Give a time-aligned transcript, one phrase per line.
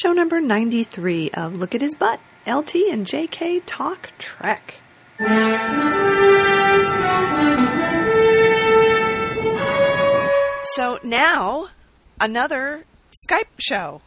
[0.00, 4.74] show number 93 of Look at His Butt, LT and JK Talk Trek.
[10.76, 11.70] So now,
[12.20, 12.84] another
[13.26, 14.00] Skype show.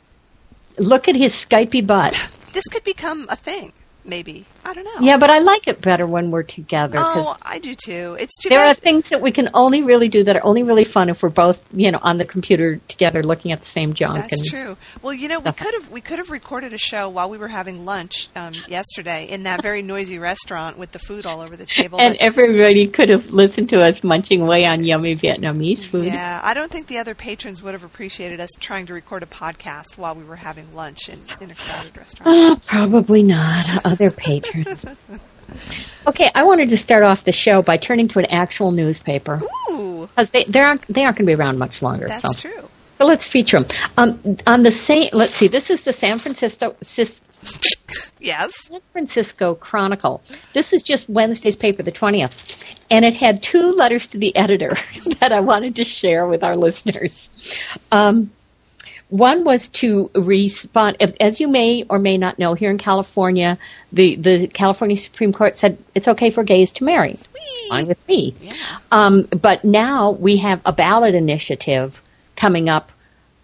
[0.78, 2.16] Look at his Skypey butt.
[2.54, 3.72] This could become a thing
[4.04, 4.46] maybe.
[4.64, 4.92] I don't know.
[5.02, 6.98] Yeah, but I like it better when we're together.
[7.00, 8.16] Oh, I do too.
[8.20, 8.50] It's too.
[8.50, 8.78] There bad.
[8.78, 11.30] are things that we can only really do that are only really fun if we're
[11.30, 14.16] both, you know, on the computer together looking at the same junk.
[14.30, 14.78] That's true.
[15.02, 17.48] Well, you know, we could have we could have recorded a show while we were
[17.48, 21.66] having lunch um, yesterday in that very noisy restaurant with the food all over the
[21.66, 22.00] table.
[22.00, 26.06] And but- everybody could have listened to us munching away on yummy Vietnamese food.
[26.06, 29.26] yeah, I don't think the other patrons would have appreciated us trying to record a
[29.26, 32.28] podcast while we were having lunch in, in a crowded restaurant.
[32.32, 33.86] Oh, probably not.
[33.92, 34.86] Other patrons.
[36.08, 40.08] Okay, I wanted to start off the show by turning to an actual newspaper Ooh,
[40.08, 42.08] because they they aren't they aren't going to be around much longer.
[42.08, 42.50] that's so.
[42.50, 42.70] true.
[42.94, 43.78] So let's feature them.
[43.98, 45.48] Um, on the same, let's see.
[45.48, 47.20] This is the San Francisco Sis-
[48.20, 48.52] Yes.
[48.68, 50.22] San Francisco Chronicle.
[50.54, 52.32] This is just Wednesday's paper, the twentieth,
[52.90, 54.78] and it had two letters to the editor
[55.20, 57.30] that I wanted to share with our listeners.
[57.92, 58.32] Um,
[59.12, 63.58] one was to respond, as you may or may not know, here in California,
[63.92, 67.20] the, the California Supreme Court said it's okay for gays to marry.
[67.70, 68.34] Fine with me.
[68.40, 68.54] Yeah.
[68.92, 72.00] Um, but now we have a ballot initiative
[72.38, 72.90] coming up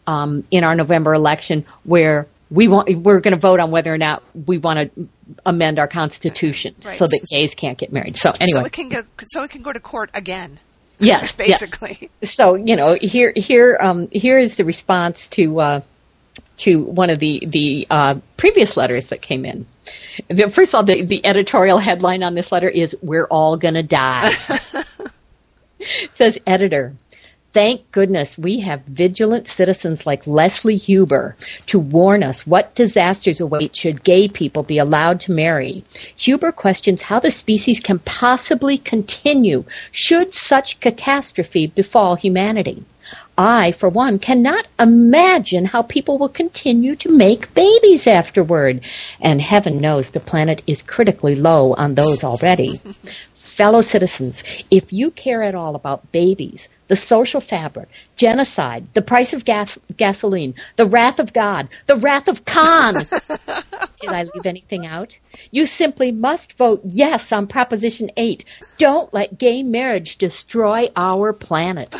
[0.07, 3.97] um, in our November election where we want we're going to vote on whether or
[3.97, 5.09] not we want to
[5.45, 6.97] amend our constitution Right.
[6.97, 8.15] so that gays can't get married.
[8.15, 9.03] So anyway, so it can go.
[9.27, 10.59] So it can go to court again.
[10.99, 11.59] Yes, yes.
[11.61, 12.09] basically.
[12.23, 15.81] So you know, here here um, here is the response to uh,
[16.57, 19.65] to one of the the uh, previous letters that came in.
[20.29, 23.83] The- First of all, the, the editorial headline on this letter is "We're all gonna
[23.83, 24.33] die."
[25.79, 26.93] it says, "Editor."
[27.57, 33.75] Thank goodness we have vigilant citizens like Leslie Huber to warn us what disasters await
[33.75, 35.83] should gay people be allowed to marry.
[36.17, 42.85] Huber questions how the species can possibly continue should such catastrophe befall humanity.
[43.39, 48.81] I, for one, cannot imagine how people will continue to make babies afterward.
[49.19, 52.79] And heaven knows the planet is critically low on those already.
[53.33, 59.33] Fellow citizens, if you care at all about babies, the social fabric, genocide, the price
[59.33, 62.93] of gas- gasoline, the wrath of God, the wrath of Khan,
[64.01, 65.15] did I leave anything out?
[65.51, 68.43] You simply must vote yes on Proposition 8.
[68.77, 71.95] Don't let gay marriage destroy our planet.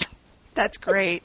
[0.54, 1.22] That's great.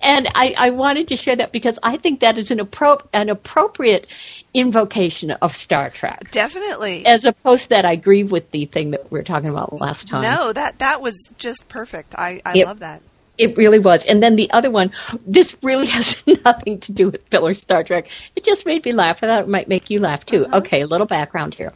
[0.00, 3.28] And I, I wanted to share that because I think that is an, appro- an
[3.28, 4.06] appropriate
[4.54, 6.30] invocation of Star Trek.
[6.30, 7.06] Definitely.
[7.06, 10.08] As opposed to that, I agree with the thing that we were talking about last
[10.08, 10.22] time.
[10.22, 12.14] No, that that was just perfect.
[12.16, 12.66] I, I Yep.
[12.66, 13.02] love that.
[13.38, 14.04] It really was.
[14.04, 14.92] And then the other one,
[15.26, 18.08] this really has nothing to do with Bill or Star Trek.
[18.36, 19.18] It just made me laugh.
[19.22, 20.46] I thought it might make you laugh too.
[20.52, 21.72] Okay, a little background here.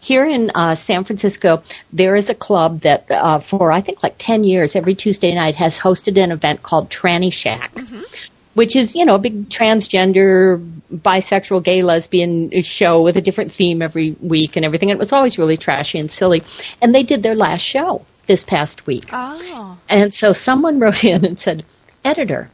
[0.00, 1.62] Here in uh, San Francisco,
[1.92, 5.56] there is a club that uh, for I think like 10 years, every Tuesday night
[5.56, 7.72] has hosted an event called Tranny Shack.
[8.54, 10.58] Which is, you know, a big transgender,
[10.92, 14.90] bisexual, gay, lesbian show with a different theme every week and everything.
[14.90, 16.42] And it was always really trashy and silly.
[16.82, 19.06] And they did their last show this past week.
[19.12, 21.64] Oh, And so someone wrote in and said,
[22.04, 22.48] Editor,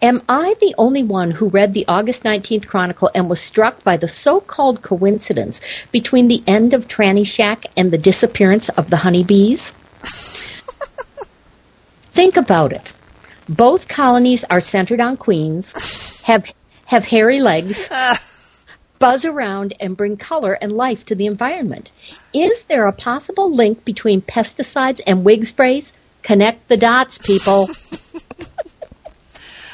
[0.00, 3.96] am I the only one who read the August 19th Chronicle and was struck by
[3.96, 5.60] the so called coincidence
[5.90, 9.72] between the end of Tranny Shack and the disappearance of the honeybees?
[12.12, 12.92] Think about it.
[13.48, 16.44] Both colonies are centered on queens, have,
[16.84, 17.84] have hairy legs,
[19.00, 21.90] buzz around, and bring color and life to the environment.
[22.32, 25.92] Is there a possible link between pesticides and wig sprays?
[26.22, 27.68] Connect the dots, people.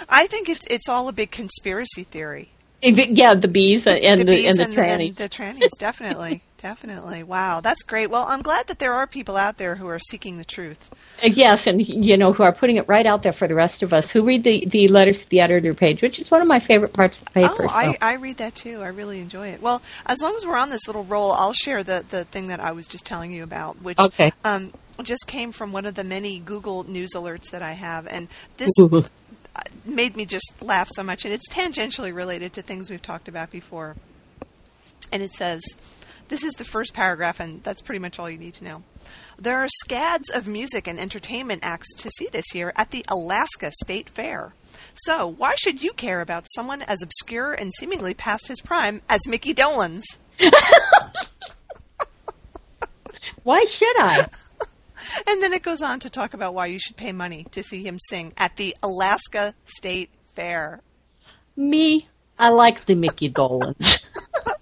[0.09, 2.51] I think it's it's all a big conspiracy theory.
[2.83, 5.09] yeah, the bees and the, bees and the and, trannies.
[5.09, 7.23] and the trannies, definitely, definitely.
[7.23, 8.09] Wow, that's great.
[8.11, 10.91] Well, I'm glad that there are people out there who are seeking the truth.
[11.23, 13.83] Uh, Yes, and you know who are putting it right out there for the rest
[13.83, 16.49] of us who read the, the letters to the editor page, which is one of
[16.49, 17.65] my favorite parts of the paper.
[17.65, 17.75] oh, so.
[17.75, 18.83] I, I read that too.
[18.83, 19.61] I really enjoy it.
[19.63, 22.61] Well, as long as we're on this little roll, I'll share the, the thing that
[22.61, 24.33] I was just telling you about, which Okay.
[24.45, 24.73] um,
[25.03, 28.71] just came from one of the many Google News alerts that I have, and this
[29.85, 31.25] made me just laugh so much.
[31.25, 33.97] And it's tangentially related to things we've talked about before.
[35.13, 35.63] And it says,
[36.29, 38.83] this is the first paragraph, and that's pretty much all you need to know.
[39.39, 43.71] There are scads of music and entertainment acts to see this year at the Alaska
[43.83, 44.55] State Fair.
[44.95, 49.27] So, why should you care about someone as obscure and seemingly past his prime as
[49.29, 50.05] Mickey Dolenz?
[53.43, 54.29] Why should I?
[55.29, 57.83] And then it goes on to talk about why you should pay money to see
[57.87, 60.81] him sing at the Alaska State Fair.
[61.57, 62.09] Me
[62.39, 64.05] I like the Mickey Dolenz.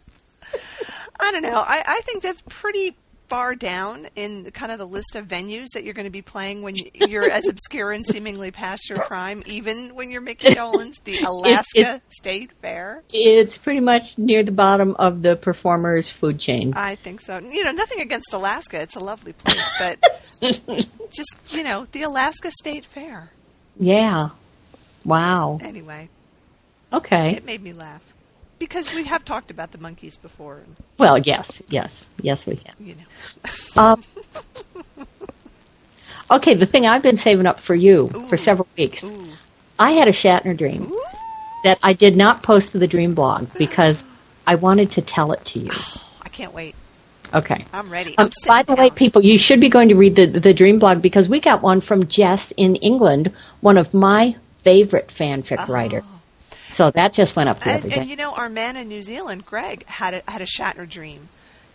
[1.24, 1.54] I don't know.
[1.66, 2.96] I, I think that's pretty
[3.28, 6.60] far down in kind of the list of venues that you're going to be playing
[6.60, 11.20] when you're as obscure and seemingly past your prime, even when you're Mickey Dolenz, the
[11.20, 13.02] Alaska State Fair.
[13.14, 16.74] It's pretty much near the bottom of the performer's food chain.
[16.76, 17.38] I think so.
[17.38, 19.98] You know, nothing against Alaska; it's a lovely place, but
[21.10, 23.30] just you know, the Alaska State Fair.
[23.80, 24.28] Yeah.
[25.02, 25.58] Wow.
[25.62, 26.08] Anyway,
[26.92, 27.36] Okay.
[27.36, 28.13] it made me laugh
[28.58, 30.60] because we have talked about the Monkees before,
[30.98, 32.74] Well, yes, yes, yes, we can.
[32.80, 33.82] you know.
[33.82, 34.02] Um,
[36.30, 39.02] okay, the thing I've been saving up for you for several weeks.
[39.04, 39.28] Ooh.
[39.78, 41.02] I had a Shatner dream Ooh.
[41.64, 44.02] that I did not post to the Dream blog because
[44.46, 45.70] I wanted to tell it to you.
[46.22, 46.74] I can't wait.
[47.32, 47.64] Okay.
[47.72, 48.16] I'm ready.
[48.16, 50.54] Um, I'm by sitting the way, people, you should be going to read the the
[50.54, 55.66] Dream blog because we got one from Jess in England, one of my favorite fanfic
[55.68, 56.04] writers.
[56.74, 58.00] So that just went up the And, other day.
[58.00, 61.28] and you know, our man in New Zealand, Greg, had a, had a Shatner dream.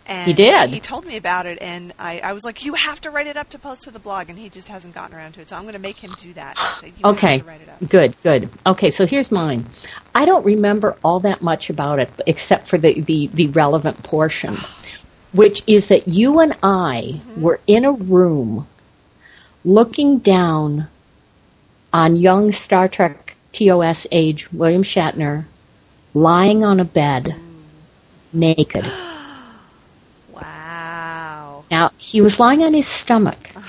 [0.06, 0.70] And He did?
[0.70, 3.36] He told me about it, and I, I was like, "You have to write it
[3.36, 5.48] up to post to the blog," and he just hasn't gotten around to it.
[5.48, 6.58] So I'm going to make him do that.
[6.74, 7.82] Say, "You have Okay, to write it up.
[7.88, 8.48] good, good.
[8.66, 9.66] Okay, so here's mine.
[10.14, 14.56] I don't remember all that much about it except for the, the, the relevant portion,
[15.32, 17.42] which is that you and I Mm-hmm.
[17.42, 18.66] were in a room
[19.64, 20.88] looking down
[21.92, 25.44] on young Star Trek TOS age William Shatner
[26.14, 27.34] lying on a bed
[28.32, 28.84] naked.
[30.32, 31.64] Wow.
[31.70, 33.50] Now, he was lying on his stomach.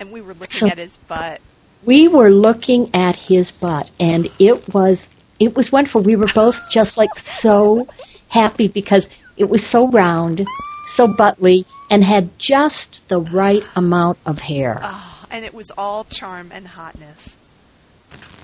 [0.00, 1.42] And we were looking So- at his butt.
[1.84, 5.08] we were looking at his butt and it was
[5.38, 7.86] it was wonderful we were both just like so
[8.28, 10.46] happy because it was so round
[10.94, 16.04] so buttly and had just the right amount of hair Oh, and it was all
[16.04, 17.36] charm and hotness.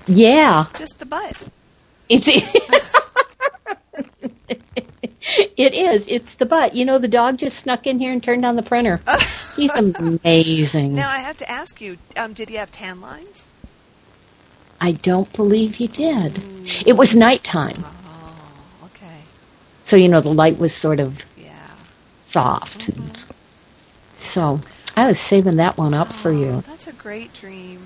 [0.07, 1.41] Yeah Just the butt.
[2.09, 2.27] it's
[5.57, 8.45] it is it's the butt you know the dog just snuck in here and turned
[8.45, 9.01] on the printer
[9.55, 13.47] he's amazing Now I have to ask you: um, Did he have tan lines?
[14.79, 16.41] i don't believe he did
[16.85, 19.21] it was nighttime Oh, okay.
[19.83, 21.67] so you know the light was sort of Yeah.
[22.27, 22.87] soft.
[22.89, 23.23] And
[24.15, 24.59] so
[24.95, 26.63] I was saving that one up for Oh, you.
[26.67, 27.79] that's a great dream.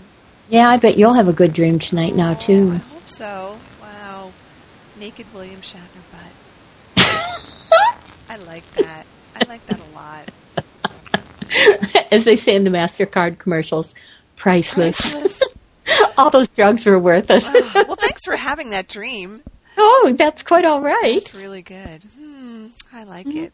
[0.51, 2.73] Yeah, I bet you'll have a good dream tonight now too.
[2.73, 3.57] I hope so.
[3.81, 4.33] Wow.
[4.99, 7.05] Naked William Shatner butt.
[8.29, 9.05] I like that.
[9.33, 10.29] I like that a lot.
[12.11, 13.95] As they say in the Mastercard commercials,
[14.35, 14.99] priceless.
[14.99, 15.41] Priceless.
[16.17, 17.43] All those drugs were worth it.
[17.45, 19.39] Oh, well, thanks for having that dream.
[19.77, 21.23] oh, that's quite all right.
[21.23, 22.03] That's really good.
[22.19, 23.53] Hmm, I like it.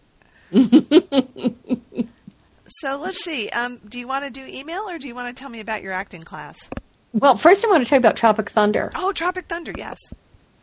[2.67, 3.49] so let's see.
[3.49, 5.83] Um, do you want to do email or do you want to tell me about
[5.83, 6.57] your acting class?
[7.13, 8.91] Well, first I want to talk about Tropic Thunder.
[8.95, 9.73] Oh, Tropic Thunder.
[9.75, 9.97] Yes.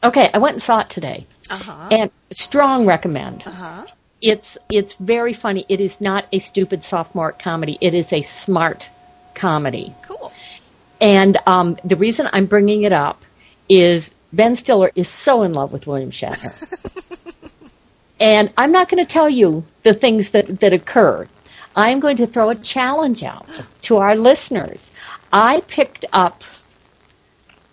[0.02, 1.88] Okay, I went and saw it today, Uh huh.
[1.90, 3.42] and strong recommend.
[3.46, 3.86] Uh huh.
[4.20, 5.64] It's it's very funny.
[5.68, 7.78] It is not a stupid sophomore comedy.
[7.80, 8.88] It is a smart
[9.34, 9.94] comedy.
[10.02, 10.32] Cool.
[11.00, 13.20] And um, the reason I'm bringing it up
[13.68, 16.52] is Ben Stiller is so in love with William Shatner.
[18.20, 21.28] and I'm not going to tell you the things that, that occur.
[21.76, 23.46] I'm going to throw a challenge out
[23.82, 24.90] to our listeners.
[25.34, 26.44] I picked up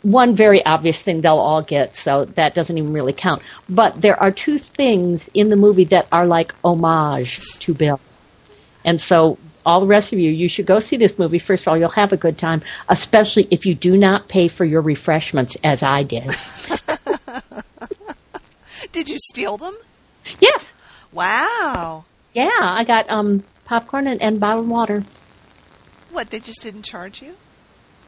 [0.01, 3.43] one very obvious thing they'll all get, so that doesn't even really count.
[3.69, 7.99] But there are two things in the movie that are like homage to Bill.
[8.83, 11.37] And so, all the rest of you, you should go see this movie.
[11.37, 14.65] First of all, you'll have a good time, especially if you do not pay for
[14.65, 16.31] your refreshments as I did.
[18.91, 19.77] Did you steal them?
[20.39, 20.73] yes.
[21.11, 22.05] Wow.
[22.33, 25.05] Yeah, I got um, popcorn and, and bottled water.
[26.09, 26.31] What?
[26.31, 27.35] They just didn't charge you?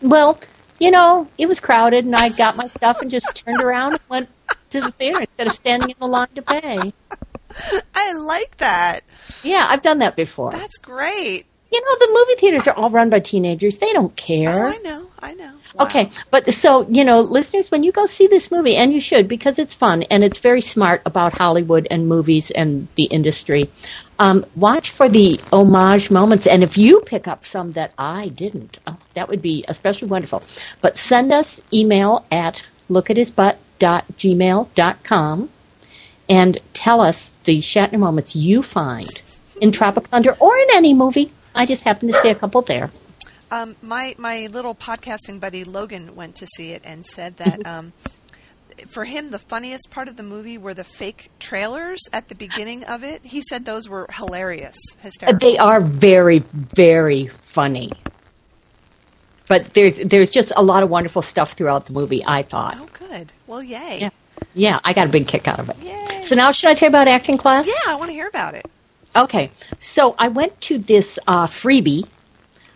[0.04, 0.40] Well,
[0.80, 4.02] you know, it was crowded, and I got my stuff and just turned around and
[4.10, 4.30] went
[4.72, 6.94] to the theater instead of standing in the line to pay.
[7.96, 9.02] I like that.
[9.44, 10.52] Yeah, I've done that before.
[10.52, 11.46] That's great.
[11.72, 13.78] You know, the movie theaters are all run by teenagers.
[13.78, 14.68] They don't Oh, care.
[14.68, 15.08] I know.
[15.20, 15.56] I know.
[15.74, 15.86] Wow.
[15.86, 19.28] Okay, but so, you know, listeners, when you go see this movie, and you should
[19.28, 23.72] because it's fun and it's very smart about Hollywood and movies and the industry,
[24.20, 26.46] um, watch for the homage moments.
[26.48, 30.44] And if you pick up some that I didn't, oh, that would be especially wonderful.
[30.82, 35.50] But send us email at lookathisbutt.gmail.com
[36.30, 39.22] and tell us the Shatner moments you find
[39.62, 41.32] in Tropic Thunder or in any movie.
[41.56, 42.92] I just happened to see a couple there.
[43.52, 47.94] Um, my my little podcasting buddy Logan went to see it and said that um,
[48.88, 52.84] for him the funniest part of the movie were the fake trailers at the beginning
[52.86, 53.26] of it.
[53.26, 55.40] He said those were hilarious, hysterical.
[55.40, 57.92] They are very, very funny.
[59.48, 62.24] But there's there's just a lot of wonderful stuff throughout the movie.
[62.26, 62.76] I thought.
[62.78, 63.34] oh, good.
[63.48, 64.00] Well, yay.
[64.02, 64.10] Yeah.
[64.56, 65.78] Yeah, I got a big kick out of it.
[65.78, 66.24] Yay.
[66.24, 67.68] So now should I tell you about acting class?
[67.68, 68.66] Yeah, I want to hear about it.
[69.16, 72.08] Okay, so I went to this uh, freebie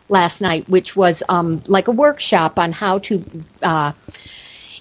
[0.09, 3.91] last night, which was um, like a workshop on how to uh,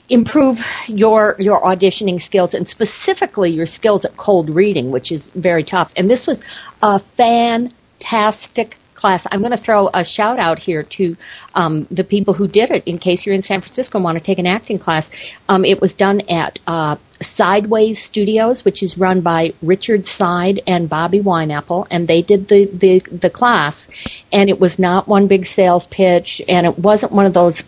[0.09, 5.65] improve your your auditioning skills and specifically your skills at cold reading, which is very
[5.65, 5.91] tough.
[5.97, 6.41] And this was
[6.83, 9.27] a fantastic class.
[9.31, 11.17] I'm going to throw a shout out here to
[11.55, 12.83] um, the people who did it.
[12.87, 15.11] In case you're in San Francisco and want to take an acting class,
[15.49, 20.89] um, it was done at uh, Sideways Studios, which is run by Richard Side and
[20.89, 23.89] Bobby Wineapple, and they did the, the the class.
[24.33, 27.63] And it was not one big sales pitch, and it wasn't one of those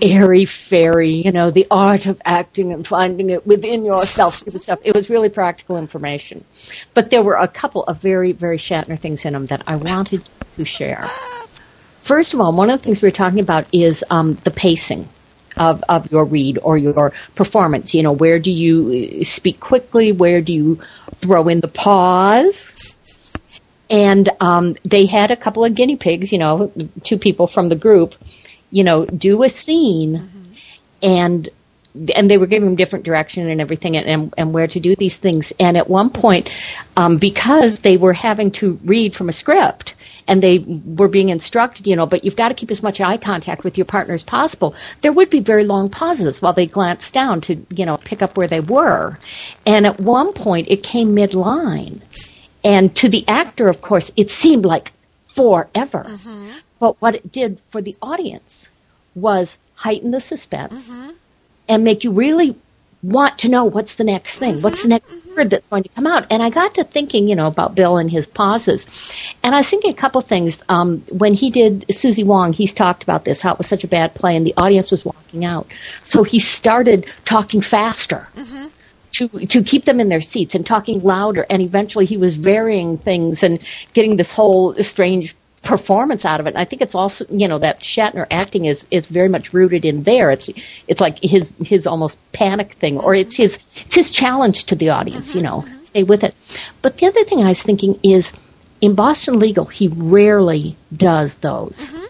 [0.00, 4.78] airy fairy, you know, the art of acting and finding it within yourself stupid stuff.
[4.82, 6.44] It was really practical information.
[6.94, 10.28] But there were a couple of very, very Shatner things in them that I wanted
[10.56, 11.08] to share.
[12.02, 15.08] First of all, one of the things we were talking about is um, the pacing.
[15.54, 17.92] Of, of your read or your performance.
[17.92, 20.10] You know, where do you uh, speak quickly?
[20.10, 20.80] Where do you
[21.20, 22.96] throw in the pause?
[23.90, 26.72] And um, they had a couple of guinea pigs, you know,
[27.04, 28.14] two people from the group,
[28.72, 30.54] you know, do a scene mm-hmm.
[31.02, 31.48] and
[32.14, 34.96] and they were giving them different direction and everything and, and, and where to do
[34.96, 35.52] these things.
[35.60, 36.50] And at one point,
[36.96, 39.92] um, because they were having to read from a script
[40.26, 43.18] and they were being instructed, you know, but you've got to keep as much eye
[43.18, 44.74] contact with your partner as possible.
[45.02, 48.38] There would be very long pauses while they glanced down to, you know, pick up
[48.38, 49.18] where they were.
[49.66, 52.00] And at one point, it came midline.
[52.64, 54.92] And to the actor, of course, it seemed like
[55.34, 56.04] forever.
[56.08, 56.50] Mm-hmm.
[56.82, 58.66] But what it did for the audience
[59.14, 61.10] was heighten the suspense mm-hmm.
[61.68, 62.56] and make you really
[63.04, 64.62] want to know what's the next thing, mm-hmm.
[64.62, 65.36] what's the next mm-hmm.
[65.36, 66.26] word that's going to come out.
[66.28, 68.84] And I got to thinking, you know, about Bill and his pauses.
[69.44, 70.60] And I was thinking a couple things.
[70.68, 73.88] Um, when he did Suzie Wong, he's talked about this, how it was such a
[73.88, 75.68] bad play and the audience was walking out.
[76.02, 78.26] So he started talking faster.
[78.34, 78.66] Mm-hmm.
[79.18, 82.96] To, to keep them in their seats and talking louder and eventually he was varying
[82.96, 83.62] things and
[83.92, 86.50] getting this whole strange performance out of it.
[86.50, 89.84] And I think it's also, you know, that Shatner acting is, is very much rooted
[89.84, 90.30] in there.
[90.30, 90.50] It's,
[90.88, 94.90] it's like his, his almost panic thing, or it's his, it's his challenge to the
[94.90, 95.80] audience, mm-hmm, you know, mm-hmm.
[95.80, 96.34] stay with it.
[96.82, 98.32] But the other thing I was thinking is
[98.80, 101.76] in Boston Legal, he rarely does those.
[101.78, 102.04] Mm-hmm.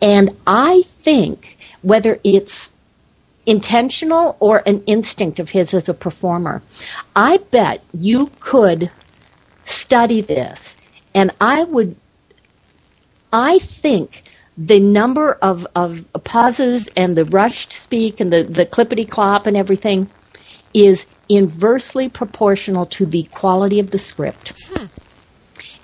[0.00, 2.70] And I think whether it's
[3.44, 6.62] intentional or an instinct of his as a performer,
[7.14, 8.90] I bet you could
[9.66, 10.74] study this
[11.14, 11.96] and I would
[13.32, 14.24] I think
[14.58, 19.56] the number of, of pauses and the rushed speak and the, the clippity clop and
[19.56, 20.10] everything
[20.74, 24.52] is inversely proportional to the quality of the script.
[24.66, 24.86] Hmm.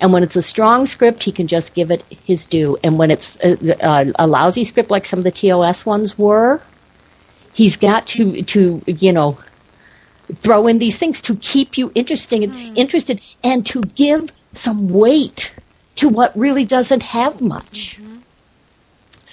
[0.00, 2.78] And when it's a strong script, he can just give it his due.
[2.84, 6.62] And when it's a, a, a, lousy script, like some of the TOS ones were,
[7.52, 9.38] he's got to to you know
[10.42, 12.76] throw in these things to keep you interesting hmm.
[12.76, 15.50] interested and to give some weight
[15.98, 17.96] to what really doesn't have much.
[18.00, 18.18] Mm-hmm.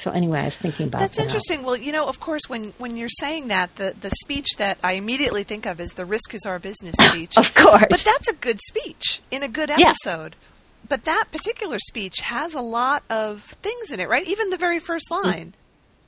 [0.02, 1.06] So anyway, I was thinking about that.
[1.06, 1.24] That's that.
[1.24, 1.64] interesting.
[1.64, 4.94] Well, you know, of course, when, when you're saying that, the, the speech that I
[4.94, 7.38] immediately think of is the risk is our business speech.
[7.38, 7.86] of course.
[7.90, 10.36] But that's a good speech in a good episode.
[10.40, 10.50] Yeah.
[10.88, 14.28] But that particular speech has a lot of things in it, right?
[14.28, 15.24] Even the very first mm.
[15.24, 15.56] line.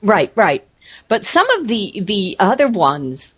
[0.04, 0.68] Right, right.
[1.08, 3.34] But some of the the other ones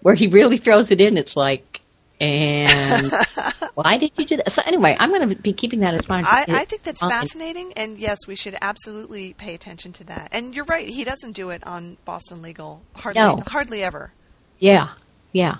[0.00, 1.80] where he really throws it in, it's like,
[2.20, 3.12] and
[3.74, 4.50] why did you do that?
[4.52, 6.26] So anyway, I'm going to be keeping that as mind.
[6.28, 10.28] I, I think that's fascinating, and yes, we should absolutely pay attention to that.
[10.32, 13.36] And you're right; he doesn't do it on Boston Legal hardly, no.
[13.46, 14.12] hardly ever.
[14.58, 14.90] Yeah,
[15.32, 15.56] yeah.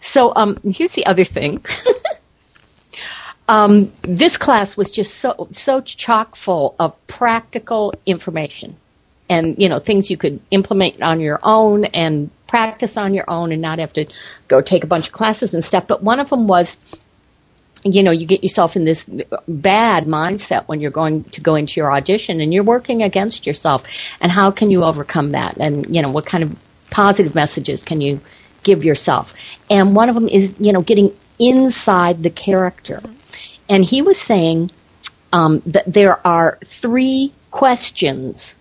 [0.00, 1.64] So um, here's the other thing.
[3.48, 8.76] um, this class was just so so chock full of practical information,
[9.28, 13.50] and you know things you could implement on your own and practice on your own
[13.50, 14.04] and not have to
[14.46, 15.86] go take a bunch of classes and stuff.
[15.86, 16.76] But one of them was,
[17.82, 19.06] you know, you get yourself in this
[19.48, 23.84] bad mindset when you're going to go into your audition and you're working against yourself.
[24.20, 25.56] And how can you overcome that?
[25.56, 26.54] And, you know, what kind of
[26.90, 28.20] positive messages can you
[28.64, 29.32] give yourself?
[29.70, 33.00] And one of them is, you know, getting inside the character.
[33.70, 34.72] And he was saying
[35.32, 38.52] um, that there are three questions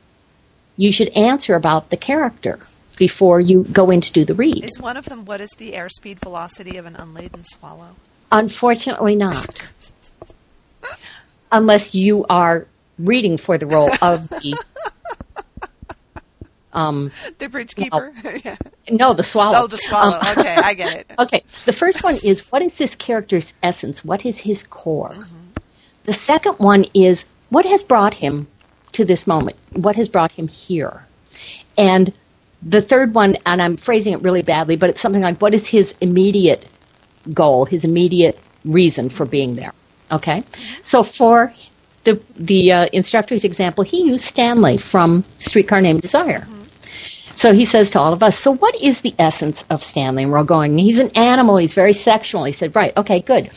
[0.77, 2.61] you should answer about the character
[2.97, 4.63] before you go in to do the read.
[4.63, 7.95] Is one of them what is the airspeed velocity of an unladen swallow?
[8.31, 9.47] Unfortunately, not.
[11.51, 12.67] Unless you are
[12.97, 14.57] reading for the role of the
[16.73, 18.13] um, the bridge keeper.
[18.43, 18.55] yeah.
[18.89, 19.63] No, the swallow.
[19.63, 20.17] Oh, the swallow.
[20.17, 21.11] Um, okay, I get it.
[21.19, 24.05] okay, the first one is what is this character's essence?
[24.05, 25.09] What is his core?
[25.09, 25.37] Mm-hmm.
[26.05, 28.47] The second one is what has brought him
[28.93, 29.57] to this moment?
[29.73, 31.05] What has brought him here?
[31.77, 32.13] And
[32.63, 35.67] the third one, and I'm phrasing it really badly, but it's something like, what is
[35.67, 36.67] his immediate
[37.33, 39.73] goal, his immediate reason for being there?
[40.11, 40.43] Okay,
[40.83, 41.53] so for
[42.03, 46.47] the the uh, instructor's example, he used Stanley from Streetcar Named Desire.
[47.35, 50.23] So he says to all of us, so what is the essence of Stanley?
[50.23, 52.43] And we're all going, he's an animal, he's very sexual.
[52.43, 53.49] He said, right, okay, good.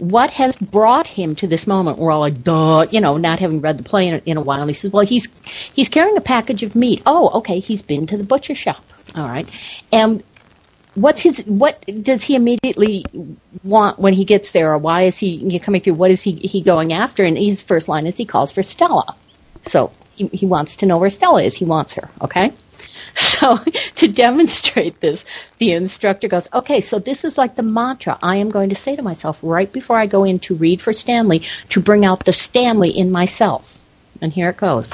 [0.00, 1.98] What has brought him to this moment?
[1.98, 4.60] We're all like, duh, you know, not having read the play in, in a while.
[4.60, 5.28] And he says, well, he's,
[5.74, 7.02] he's carrying a package of meat.
[7.06, 8.84] Oh, okay, he's been to the butcher shop.
[9.14, 9.48] All right.
[9.92, 10.22] And
[10.94, 13.04] what's his what does he immediately
[13.62, 16.60] want when he gets there or why is he coming through what is he he
[16.60, 19.14] going after and his first line is he calls for stella
[19.66, 22.52] so he, he wants to know where stella is he wants her okay
[23.16, 23.58] so
[23.94, 25.24] to demonstrate this
[25.58, 28.96] the instructor goes okay so this is like the mantra i am going to say
[28.96, 32.32] to myself right before i go in to read for stanley to bring out the
[32.32, 33.76] stanley in myself
[34.20, 34.90] and here it goes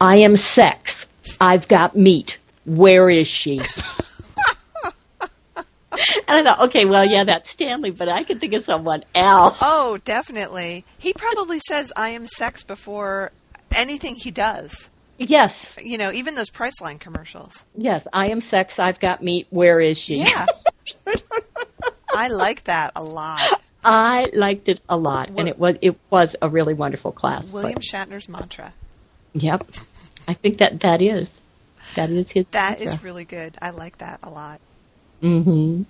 [0.00, 1.06] i am sex
[1.40, 3.60] i've got meat where is she
[6.28, 9.58] and I thought, okay, well, yeah, that's Stanley, but I could think of someone else.
[9.60, 10.84] Oh, definitely.
[10.98, 13.32] He probably says, I am sex before
[13.74, 14.90] anything he does.
[15.20, 15.66] Yes.
[15.80, 17.64] You know, even those Priceline commercials.
[17.76, 20.20] Yes, I am sex, I've got meat, where is she?
[20.20, 20.46] Yeah.
[22.14, 23.60] I like that a lot.
[23.84, 27.52] I liked it a lot, well, and it was it was a really wonderful class.
[27.52, 28.74] William but, Shatner's mantra.
[29.32, 29.70] Yep,
[30.28, 31.30] I think that that is
[31.94, 32.46] that is his.
[32.50, 32.94] That mantra.
[32.94, 33.56] is really good.
[33.62, 34.60] I like that a lot.
[35.22, 35.84] Mm-hmm.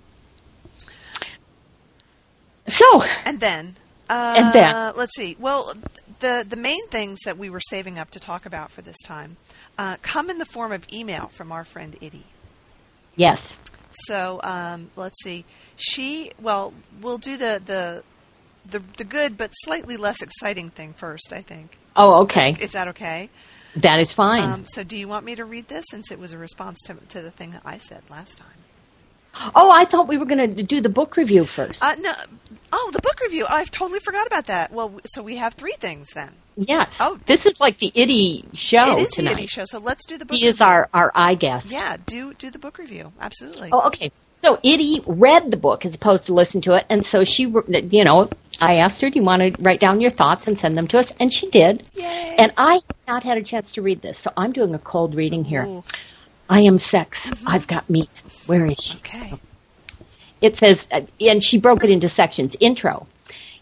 [2.67, 3.75] So and then
[4.11, 5.35] uh, and then let's see.
[5.39, 5.73] Well,
[6.19, 9.37] the the main things that we were saving up to talk about for this time
[9.77, 12.25] uh, come in the form of email from our friend Itty.
[13.15, 13.55] Yes.
[13.91, 15.45] So um, let's see.
[15.77, 18.03] She well, we'll do the the
[18.65, 21.31] the the good but slightly less exciting thing first.
[21.31, 21.77] I think.
[21.95, 22.55] Oh, okay.
[22.59, 23.29] Is that okay?
[23.77, 24.43] That is fine.
[24.43, 26.95] Um, so, do you want me to read this since it was a response to,
[26.95, 28.47] to the thing that I said last time?
[29.55, 31.81] Oh, I thought we were going to do the book review first.
[31.81, 32.11] Uh, no.
[32.73, 33.45] Oh, the book review.
[33.47, 34.71] I've totally forgot about that.
[34.71, 36.31] Well, so we have three things then.
[36.55, 36.95] Yes.
[36.99, 39.31] Oh, this is like the Itty show It is tonight.
[39.31, 39.65] the Itty show.
[39.65, 40.35] So let's do the book.
[40.35, 40.49] He review.
[40.49, 41.71] is our our eye guest.
[41.71, 43.13] Yeah, do do the book review.
[43.19, 43.69] Absolutely.
[43.71, 44.11] Oh, okay.
[44.43, 48.03] So Itty read the book as opposed to listen to it, and so she, you
[48.03, 48.29] know,
[48.59, 50.99] I asked her, "Do you want to write down your thoughts and send them to
[50.99, 51.87] us?" And she did.
[51.95, 52.35] Yay.
[52.37, 55.13] And I have not had a chance to read this, so I'm doing a cold
[55.15, 55.65] reading here.
[55.65, 55.83] Ooh.
[56.51, 57.25] I am sex.
[57.25, 57.49] Mm-hmm.
[57.49, 58.21] I've got meat.
[58.45, 58.97] Where is she?
[58.97, 59.39] Okay
[60.41, 62.55] it says, uh, and she broke it into sections.
[62.59, 63.07] Intro.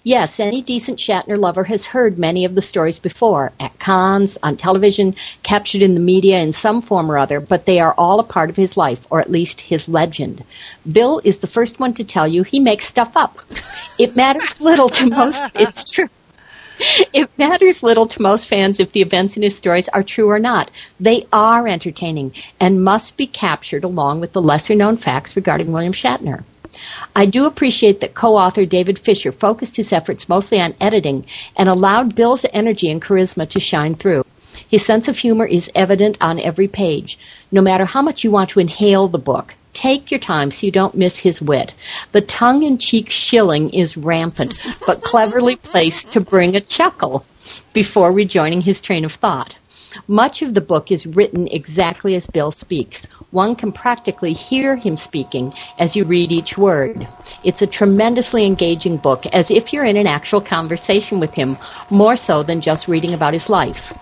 [0.01, 4.55] Yes, any decent Shatner lover has heard many of the stories before, at cons, on
[4.55, 8.23] television, captured in the media in some form or other, but they are all a
[8.23, 10.41] part of his life, or at least his legend.
[10.89, 13.39] Bill is the first one to tell you he makes stuff up.
[13.99, 16.07] It matters little to most, it's true.
[17.13, 20.39] It matters little to most fans if the events in his stories are true or
[20.39, 20.71] not.
[20.99, 25.93] They are entertaining and must be captured along with the lesser known facts regarding William
[25.93, 26.43] Shatner.
[27.15, 31.25] I do appreciate that co-author David Fisher focused his efforts mostly on editing
[31.57, 34.23] and allowed Bill's energy and charisma to shine through.
[34.69, 37.17] His sense of humor is evident on every page.
[37.51, 40.71] No matter how much you want to inhale the book, take your time so you
[40.73, 41.73] don't miss his wit.
[42.11, 47.23] The tongue-in-cheek shilling is rampant, but cleverly placed to bring a chuckle
[47.71, 49.55] before rejoining his train of thought.
[50.07, 53.05] Much of the book is written exactly as Bill speaks.
[53.31, 57.07] One can practically hear him speaking as you read each word.
[57.45, 61.57] It's a tremendously engaging book, as if you're in an actual conversation with him,
[61.89, 63.93] more so than just reading about his life.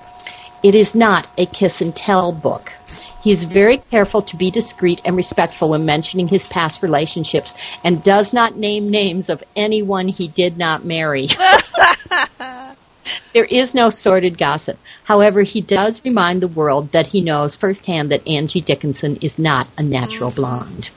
[0.63, 2.71] It is not a kiss and tell book.
[3.21, 7.53] He is very careful to be discreet and respectful when mentioning his past relationships
[7.83, 11.27] and does not name names of anyone he did not marry.
[13.33, 14.79] There is no sordid gossip.
[15.03, 19.67] However, he does remind the world that he knows firsthand that Angie Dickinson is not
[19.77, 20.41] a natural mm-hmm.
[20.41, 20.89] blonde.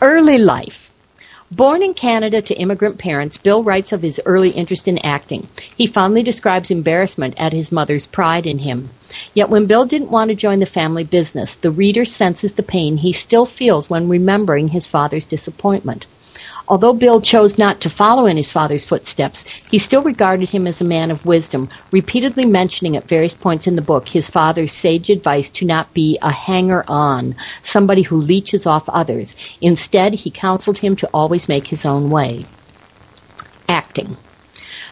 [0.00, 0.85] Early life.
[1.52, 5.46] Born in Canada to immigrant parents, Bill writes of his early interest in acting.
[5.76, 8.90] He fondly describes embarrassment at his mother's pride in him.
[9.32, 12.96] Yet when Bill didn't want to join the family business, the reader senses the pain
[12.96, 16.06] he still feels when remembering his father's disappointment.
[16.68, 20.80] Although Bill chose not to follow in his father's footsteps, he still regarded him as
[20.80, 25.08] a man of wisdom, repeatedly mentioning at various points in the book his father's sage
[25.08, 29.36] advice to not be a hanger-on, somebody who leeches off others.
[29.60, 32.44] Instead, he counseled him to always make his own way.
[33.68, 34.16] Acting.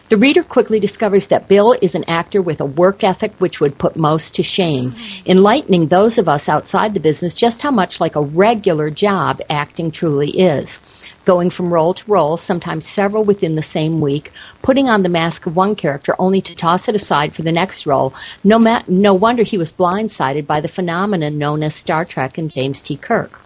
[0.07, 3.77] The reader quickly discovers that Bill is an actor with a work ethic which would
[3.77, 4.93] put most to shame,
[5.25, 9.91] enlightening those of us outside the business just how much like a regular job acting
[9.91, 10.77] truly is
[11.25, 15.45] going from role to role, sometimes several within the same week, putting on the mask
[15.45, 18.13] of one character only to toss it aside for the next role.
[18.43, 22.51] No, ma- no wonder he was blindsided by the phenomenon known as Star Trek and
[22.51, 22.95] James T.
[22.95, 23.41] Kirk.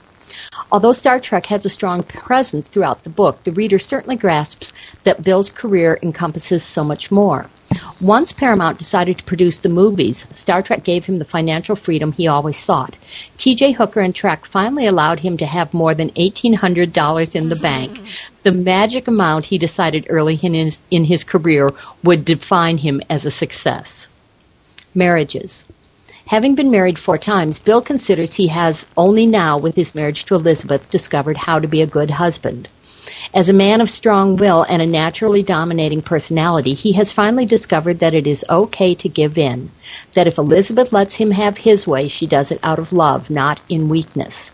[0.72, 4.72] Although Star Trek has a strong presence throughout the book, the reader certainly grasps
[5.04, 7.50] that Bill's career encompasses so much more.
[8.02, 12.28] Once Paramount decided to produce the movies, Star Trek gave him the financial freedom he
[12.28, 12.98] always sought.
[13.38, 18.00] TJ Hooker and Trek finally allowed him to have more than $1,800 in the bank,
[18.44, 21.72] the magic amount he decided early in his, in his career
[22.04, 24.08] would define him as a success.
[24.96, 25.66] Marriages.
[26.28, 30.36] Having been married four times, Bill considers he has only now, with his marriage to
[30.36, 32.68] Elizabeth, discovered how to be a good husband.
[33.34, 38.00] As a man of strong will and a naturally dominating personality, he has finally discovered
[38.00, 39.72] that it is okay to give in.
[40.16, 43.62] That if Elizabeth lets him have his way, she does it out of love, not
[43.70, 44.52] in weakness.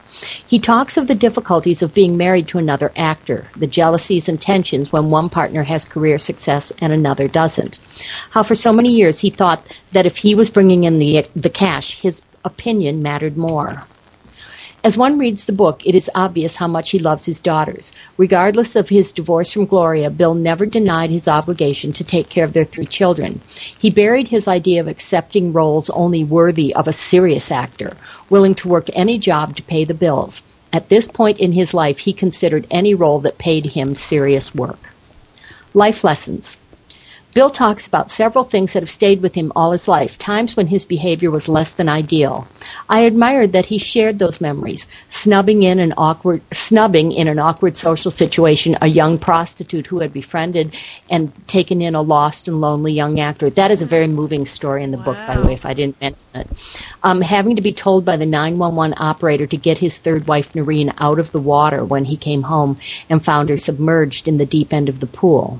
[0.47, 4.91] He talks of the difficulties of being married to another actor, the jealousies and tensions
[4.91, 7.79] when one partner has career success and another doesn't.
[8.29, 11.49] How for so many years he thought that if he was bringing in the, the
[11.49, 13.85] cash, his opinion mattered more.
[14.85, 17.91] As one reads the book, it is obvious how much he loves his daughters.
[18.17, 22.53] Regardless of his divorce from Gloria, Bill never denied his obligation to take care of
[22.53, 23.41] their three children.
[23.79, 27.97] He buried his idea of accepting roles only worthy of a serious actor,
[28.29, 30.43] willing to work any job to pay the bills.
[30.71, 34.91] At this point in his life, he considered any role that paid him serious work.
[35.73, 36.57] Life lessons.
[37.33, 40.67] Bill talks about several things that have stayed with him all his life, times when
[40.67, 42.47] his behavior was less than ideal.
[42.87, 47.77] I admired that he shared those memories, snubbing in an awkward snubbing in an awkward
[47.77, 50.75] social situation a young prostitute who had befriended
[51.09, 53.49] and taken in a lost and lonely young actor.
[53.49, 55.05] That is a very moving story in the wow.
[55.05, 56.47] book, by the way, if I didn't mention it.
[57.03, 60.93] Um, having to be told by the 911 operator to get his third wife, Noreen,
[60.99, 62.77] out of the water when he came home
[63.09, 65.59] and found her submerged in the deep end of the pool.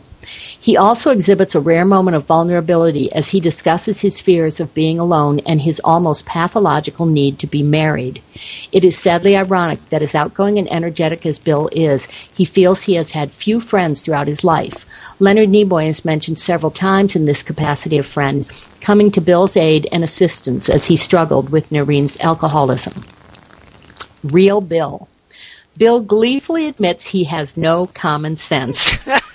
[0.60, 5.00] He also exhibits a rare moment of vulnerability as he discusses his fears of being
[5.00, 8.22] alone and his almost pathological need to be married.
[8.72, 12.96] It is sadly ironic that as outgoing and energetic as Bill is, he feels he
[12.96, 14.86] has had few friends throughout his life.
[15.20, 18.46] Leonard Nimoy is mentioned several times in this capacity of friend,
[18.82, 23.06] coming to Bill's aid and assistance as he struggled with Noreen's alcoholism.
[24.24, 25.08] Real Bill.
[25.78, 29.08] Bill gleefully admits he has no common sense.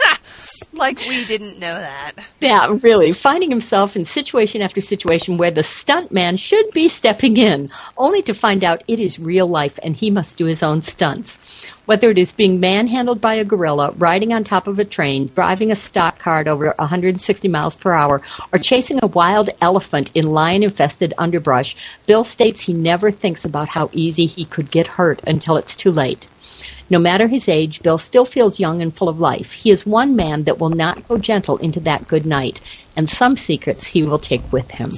[0.75, 2.13] like we didn't know that.
[2.41, 3.13] Yeah, really.
[3.13, 8.35] Finding himself in situation after situation where the stuntman should be stepping in, only to
[8.35, 11.39] find out it is real life and he must do his own stunts.
[11.87, 15.73] Whether it is being manhandled by a gorilla, riding on top of a train, driving
[15.73, 20.63] a stock cart over 160 miles per hour, or chasing a wild elephant in lion
[20.63, 21.75] infested underbrush,
[22.07, 25.91] Bill states he never thinks about how easy he could get hurt until it's too
[25.91, 26.29] late.
[26.91, 29.53] No matter his age, Bill still feels young and full of life.
[29.53, 32.61] He is one man that will not go gentle into that good night,
[32.97, 34.93] and some secrets he will take with him.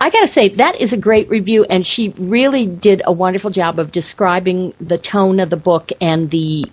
[0.00, 3.50] I got to say, that is a great review, and she really did a wonderful
[3.50, 6.64] job of describing the tone of the book and the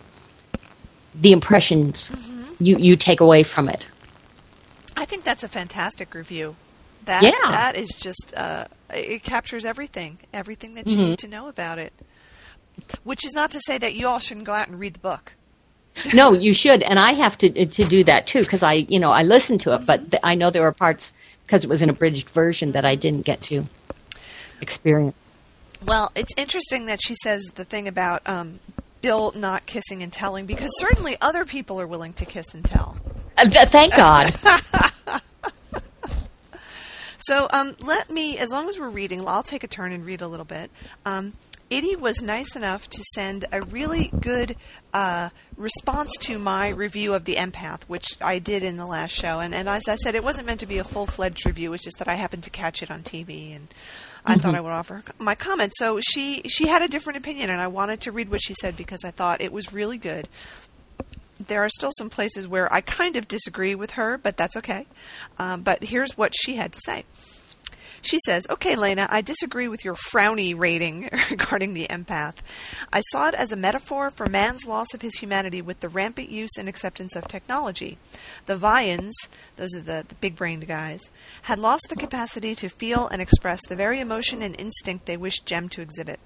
[1.13, 2.63] the impressions mm-hmm.
[2.63, 3.85] you, you take away from it.
[4.95, 6.55] I think that's a fantastic review.
[7.05, 7.31] That yeah.
[7.51, 11.05] that is just uh, it captures everything, everything that you mm-hmm.
[11.11, 11.93] need to know about it.
[13.03, 15.33] Which is not to say that you all shouldn't go out and read the book.
[16.13, 19.11] no, you should, and I have to to do that too because I, you know,
[19.11, 21.11] I listened to it, but th- I know there were parts
[21.45, 23.65] because it was an abridged version that I didn't get to
[24.61, 25.15] experience.
[25.85, 28.59] Well, it's interesting that she says the thing about um,
[29.01, 32.97] Bill not kissing and telling because certainly other people are willing to kiss and tell.
[33.37, 34.33] Uh, thank God.
[37.17, 40.21] so um, let me, as long as we're reading, I'll take a turn and read
[40.21, 40.69] a little bit.
[41.05, 41.33] Um,
[41.69, 44.55] Itty was nice enough to send a really good
[44.93, 49.39] uh, response to my review of The Empath, which I did in the last show.
[49.39, 51.71] And, and as I said, it wasn't meant to be a full fledged review, it
[51.71, 53.67] was just that I happened to catch it on TV and
[54.25, 54.41] I mm-hmm.
[54.41, 55.73] thought I would offer my comment.
[55.75, 58.75] So she, she had a different opinion, and I wanted to read what she said
[58.75, 60.27] because I thought it was really good.
[61.39, 64.87] There are still some places where I kind of disagree with her, but that's okay.
[65.37, 67.05] Um, but here's what she had to say.
[68.01, 72.35] She says, Okay, Lena, I disagree with your frowny rating regarding the empath.
[72.91, 76.29] I saw it as a metaphor for man's loss of his humanity with the rampant
[76.29, 77.97] use and acceptance of technology.
[78.45, 79.11] The Vians,
[79.55, 81.01] those are the, the big brained guys,
[81.43, 85.45] had lost the capacity to feel and express the very emotion and instinct they wished
[85.45, 86.19] Gem to exhibit.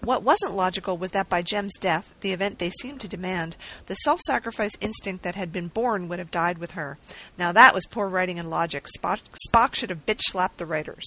[0.00, 3.94] What wasn't logical was that by Gem's death, the event they seemed to demand, the
[3.94, 6.98] self sacrifice instinct that had been born would have died with her.
[7.38, 8.86] Now that was poor writing and logic.
[8.98, 11.04] Spock, Spock should have bitch slapped the writers.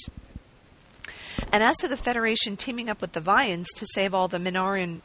[1.52, 5.02] And as to the Federation teaming up with the Vians to save all the Minorian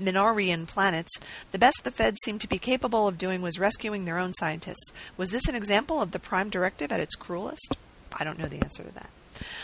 [0.00, 1.10] Minorian planets,
[1.50, 4.92] the best the Feds seemed to be capable of doing was rescuing their own scientists.
[5.16, 7.76] Was this an example of the Prime Directive at its cruelest?
[8.12, 9.10] I don't know the answer to that.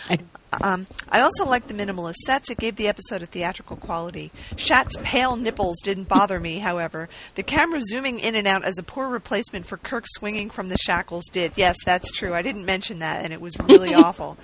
[0.09, 0.19] I,
[0.63, 2.49] Um, I also liked the minimalist sets.
[2.51, 4.31] It gave the episode a theatrical quality.
[4.57, 7.09] Shat's pale nipples didn't bother me, however.
[7.35, 10.77] The camera zooming in and out as a poor replacement for Kirk swinging from the
[10.77, 11.53] shackles did.
[11.57, 12.35] Yes, that's true.
[12.35, 14.37] I didn't mention that, and it was really awful.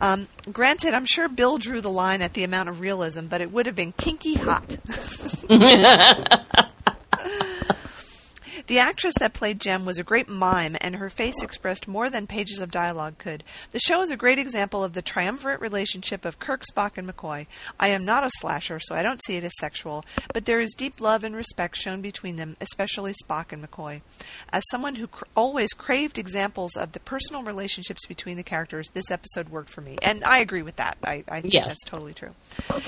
[0.00, 3.52] Um, granted, I'm sure Bill drew the line at the amount of realism, but it
[3.52, 4.78] would have been kinky hot.
[8.66, 12.26] The actress that played Gem was a great mime, and her face expressed more than
[12.26, 13.42] pages of dialogue could.
[13.70, 17.46] The show is a great example of the triumvirate relationship of Kirk, Spock, and McCoy.
[17.80, 20.74] I am not a slasher, so I don't see it as sexual, but there is
[20.76, 24.02] deep love and respect shown between them, especially Spock and McCoy.
[24.52, 29.10] As someone who cr- always craved examples of the personal relationships between the characters, this
[29.10, 30.98] episode worked for me, and I agree with that.
[31.02, 31.66] I, I think Yes.
[31.66, 32.30] that's totally true.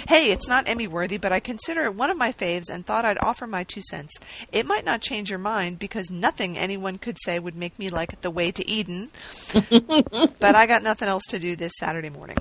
[0.08, 3.04] Hey, it's not Emmy worthy, but I consider it one of my faves and thought
[3.04, 4.12] I'd offer my two cents.
[4.52, 8.20] It might not change your mind because nothing anyone could say would make me like
[8.20, 9.08] The Way to Eden,
[10.38, 12.36] but I got nothing else to do this Saturday morning.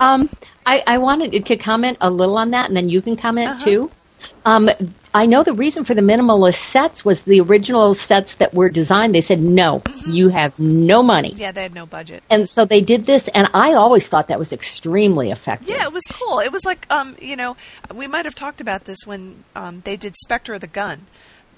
[0.00, 0.28] Um,
[0.66, 3.64] I, I wanted to comment a little on that, and then you can comment Uh-huh.
[3.64, 3.90] too.
[4.46, 4.70] Um,
[5.14, 9.14] I know the reason for the minimalist sets was the original sets that were designed.
[9.14, 11.30] They said, no, you have no money.
[11.30, 11.40] Mm-hmm.
[11.40, 12.22] Yeah, they had no budget.
[12.30, 15.68] And so they did this, and I always thought that was extremely effective.
[15.68, 16.40] Yeah, it was cool.
[16.40, 17.56] It was like, um, you know,
[17.94, 21.06] we might have talked about this when um, they did Spectre of the Gun.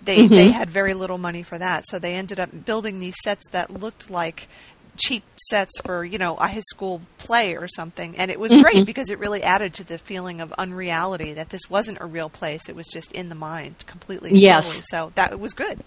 [0.06, 0.52] They they mm-hmm.
[0.52, 4.08] had very little money for that, so they ended up building these sets that looked
[4.10, 4.48] like
[4.96, 8.76] cheap sets for you know a high school play or something, and it was great
[8.76, 8.84] mm-hmm.
[8.84, 12.68] because it really added to the feeling of unreality that this wasn't a real place;
[12.68, 14.36] it was just in the mind completely.
[14.38, 14.64] Yes.
[14.64, 14.82] totally.
[14.88, 15.82] So that was good.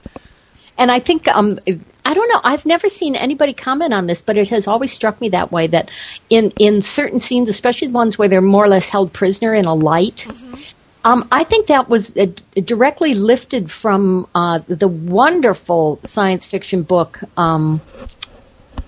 [0.78, 1.60] And I think um,
[2.06, 2.40] I don't know.
[2.44, 5.68] I've never seen anybody comment on this, but it has always struck me that way.
[5.68, 5.92] That
[6.30, 9.66] in in certain scenes, especially the ones where they're more or less held prisoner in
[9.66, 10.56] a light, mm-hmm.
[11.04, 12.28] Um, I think that was uh,
[12.66, 17.82] directly lifted from uh, the wonderful science fiction book um,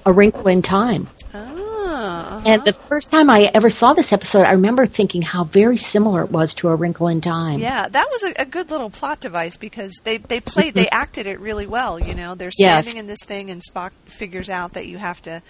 [0.06, 1.08] A Wrinkle in Time.
[1.94, 5.78] Ah, And the first time I ever saw this episode, I remember thinking how very
[5.78, 7.60] similar it was to A Wrinkle in Time.
[7.60, 11.26] Yeah, that was a, a good little plot device because they they played they acted
[11.28, 12.00] it really well.
[12.00, 12.86] You know, they're Yes.
[12.86, 15.42] standing in this thing, and Spock figures out that you have to,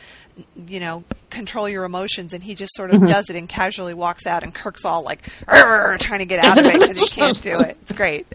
[0.67, 4.25] you know, control your emotions, and he just sort of does it and casually walks
[4.25, 7.60] out, and Kirk's all like trying to get out of it because he can't do
[7.60, 7.77] it.
[7.84, 8.25] It's great.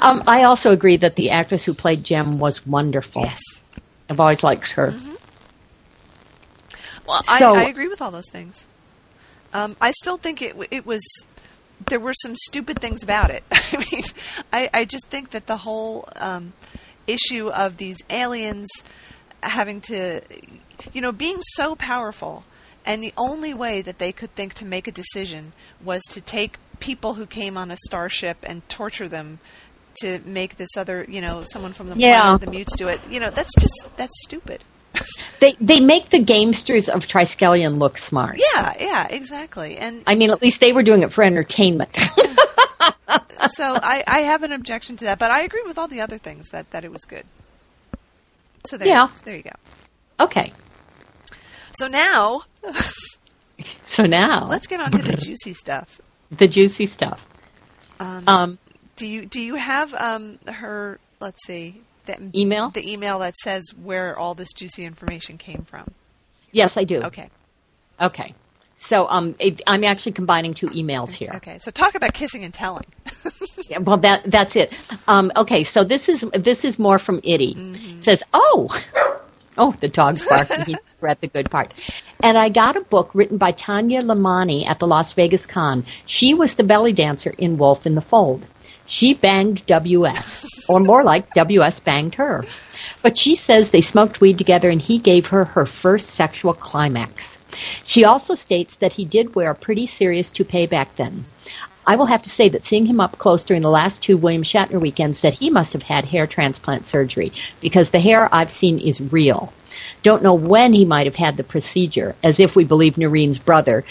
[0.00, 3.22] Um, I also agree that the actress who played Gem was wonderful.
[3.22, 3.40] Yes.
[4.10, 4.92] I've always liked her.
[7.06, 8.66] Well, I, So- I agree with all those things.
[9.54, 11.02] Um, I still think it it was
[11.88, 13.42] there were some stupid things about it.
[13.52, 14.02] I mean,
[14.52, 16.52] I, I just think that the whole um,
[17.06, 18.68] issue of these aliens
[19.42, 20.20] having to,
[20.92, 22.44] you know, being so powerful,
[22.86, 25.52] and the only way that they could think to make a decision
[25.84, 29.38] was to take people who came on a starship and torture them
[30.00, 32.22] to make this other, you know, someone from the Yeah.
[32.22, 33.00] planet the mutes do it.
[33.10, 34.62] You know, that's just that's stupid.
[35.40, 38.38] They they make the gamesters of Triskelion look smart.
[38.54, 39.76] Yeah, yeah, exactly.
[39.76, 41.96] And I mean, at least they were doing it for entertainment.
[43.54, 46.18] so I, I have an objection to that, but I agree with all the other
[46.18, 47.24] things that, that it was good.
[48.66, 49.08] So there, Yeah.
[49.24, 49.50] there you go.
[50.20, 50.52] okay,
[51.72, 52.42] So now
[53.86, 56.00] so now let's get on to the juicy stuff.
[56.30, 57.20] the juicy stuff.
[57.98, 58.58] Um, Um,
[58.96, 60.98] do you do you have um, her?
[61.20, 62.70] Let's see, the Email?
[62.70, 65.92] the email that says where all this juicy information came from.
[66.52, 67.00] yes, I do.
[67.02, 67.28] Okay,
[68.00, 68.34] Okay.
[68.76, 71.30] So um, it, I'm actually combining two emails here.
[71.36, 71.60] okay.
[71.60, 72.84] So talk about kissing and telling.
[73.68, 74.72] Yeah, well, that that's it.
[75.06, 77.54] Um, okay, so this is this is more from Itty.
[77.54, 77.98] Mm-hmm.
[78.00, 78.68] It says, "Oh,
[79.56, 80.64] oh, the dog's barking.
[80.66, 81.72] He's read the good part."
[82.22, 85.86] And I got a book written by Tanya Lemani at the Las Vegas Con.
[86.06, 88.44] She was the belly dancer in Wolf in the Fold.
[88.86, 92.44] She banged WS, or more like WS banged her.
[93.02, 97.38] But she says they smoked weed together, and he gave her her first sexual climax.
[97.84, 101.24] She also states that he did wear a pretty serious toupee back then.
[101.86, 104.42] I will have to say that seeing him up close during the last two William
[104.42, 108.78] Shatner weekends, that he must have had hair transplant surgery because the hair I've seen
[108.78, 109.52] is real.
[110.02, 113.84] Don't know when he might have had the procedure, as if we believe Noreen's brother.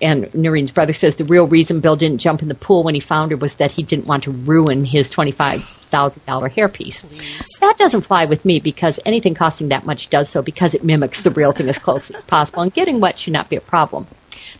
[0.00, 3.00] And Noreen's brother says the real reason Bill didn't jump in the pool when he
[3.00, 7.02] found her was that he didn't want to ruin his twenty-five thousand dollar hairpiece.
[7.60, 11.22] That doesn't fly with me because anything costing that much does so because it mimics
[11.22, 14.06] the real thing as close as possible, and getting wet should not be a problem.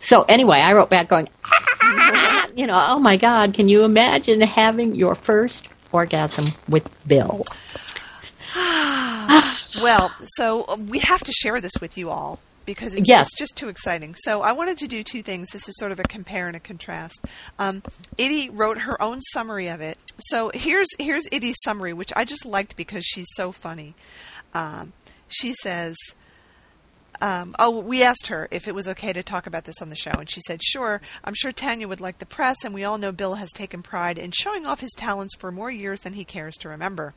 [0.01, 1.29] So anyway, I wrote back going,
[2.55, 7.45] you know, oh my God, can you imagine having your first orgasm with Bill?
[9.81, 13.27] well, so we have to share this with you all because it's, Yes.
[13.27, 14.15] it's just too exciting.
[14.15, 15.47] So I wanted to do two things.
[15.51, 17.19] This is sort of a compare and a contrast.
[17.57, 17.83] Um,
[18.17, 19.97] Itty wrote her own summary of it.
[20.19, 23.95] So here's here's Itty's summary, which I just liked because she's so funny.
[24.53, 24.93] Um,
[25.27, 25.95] she says.
[27.21, 29.95] Um, oh, we asked her if it was okay to talk about this on the
[29.95, 31.01] show, and she said, "Sure.
[31.23, 34.17] I'm sure Tanya would like the press, and we all know Bill has taken pride
[34.17, 37.13] in showing off his talents for more years than he cares to remember."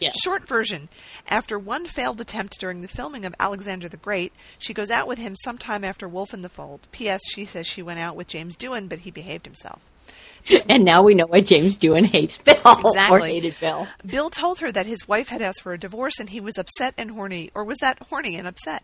[0.00, 0.18] Yes.
[0.20, 0.88] Short version.
[1.28, 5.18] After one failed attempt during the filming of Alexander the Great, she goes out with
[5.18, 6.88] him sometime after Wolf in the Fold.
[6.90, 7.20] P.S.
[7.30, 9.80] She says she went out with James Doohan, but he behaved himself.
[10.68, 13.32] And now we know why James Doohan hates Bill or Exactly.
[13.32, 13.86] hated Bill.
[14.06, 16.94] Bill told her that his wife had asked for a divorce and he was upset
[16.96, 18.82] and horny, or was that horny and upset?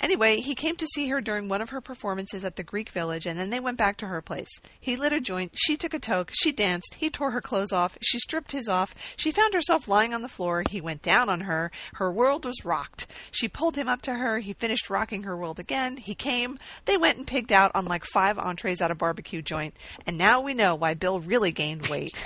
[0.00, 3.26] Anyway, he came to see her during one of her performances at the Greek village
[3.26, 4.48] and then they went back to her place.
[4.80, 7.96] He lit a joint, she took a toke, she danced, he tore her clothes off,
[8.02, 11.42] she stripped his off, she found herself lying on the floor, he went down on
[11.42, 13.06] her, her world was rocked.
[13.30, 16.96] She pulled him up to her, he finished rocking her world again, he came, they
[16.96, 19.74] went and pigged out on like five entrees at a barbecue joint,
[20.06, 22.22] and now we know why Bill really gained weight.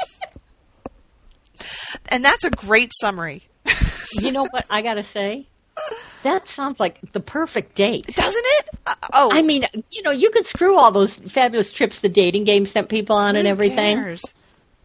[2.08, 3.42] and that's a great summary.
[4.14, 5.46] You know what I gotta say?
[6.22, 8.06] That sounds like the perfect date.
[8.06, 8.68] Doesn't it?
[8.86, 12.44] Uh, oh, I mean, you know, you could screw all those fabulous trips the dating
[12.44, 13.96] game sent people on and everything.
[13.98, 14.22] cares?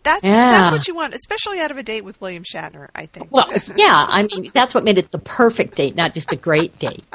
[0.03, 0.49] That's Yeah.
[0.51, 2.89] that's what you want, especially out of a date with William Shatner.
[2.95, 3.31] I think.
[3.31, 6.77] Well, yeah, I mean, that's what made it the perfect date, not just a great
[6.79, 7.03] date.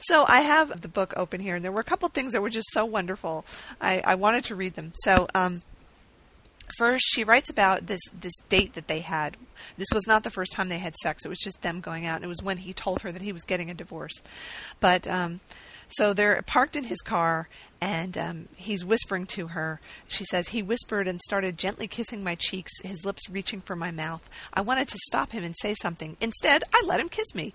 [0.00, 2.50] So I have the book open here, and there were a couple things that were
[2.50, 3.44] just so wonderful.
[3.80, 4.92] I, I wanted to read them.
[4.94, 5.62] So um,
[6.78, 9.36] first, she writes about this this date that they had.
[9.76, 12.16] This was not the first time they had sex; it was just them going out,
[12.16, 14.22] and it was when he told her that he was getting a divorce.
[14.80, 15.40] But um,
[15.90, 17.48] so they're parked in his car,
[17.80, 19.80] and um, he's whispering to her.
[20.06, 23.90] She says he whispered and started gently kissing my cheeks, his lips reaching for my
[23.90, 24.28] mouth.
[24.52, 26.16] I wanted to stop him and say something.
[26.20, 27.54] Instead, I let him kiss me.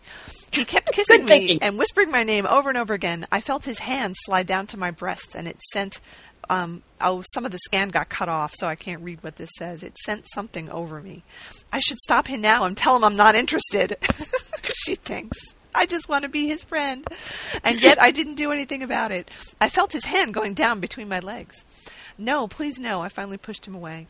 [0.51, 3.25] He kept kissing me and whispering my name over and over again.
[3.31, 5.99] I felt his hand slide down to my breasts, and it sent.
[6.47, 9.49] Um, oh, some of the scan got cut off, so I can't read what this
[9.57, 9.81] says.
[9.81, 11.23] It sent something over me.
[11.73, 13.97] I should stop him now and tell him I'm not interested.
[14.73, 15.54] she thinks.
[15.77, 17.05] I just want to be his friend.
[17.63, 19.29] And yet I didn't do anything about it.
[19.59, 21.65] I felt his hand going down between my legs.
[22.17, 23.01] No, please no.
[23.01, 24.07] I finally pushed him away.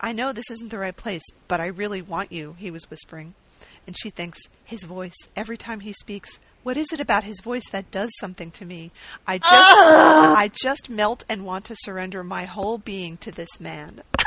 [0.00, 3.34] I know this isn't the right place, but I really want you, he was whispering.
[3.86, 7.68] And she thinks, his voice, every time he speaks, what is it about his voice
[7.70, 8.90] that does something to me?
[9.26, 14.02] I just I just melt and want to surrender my whole being to this man.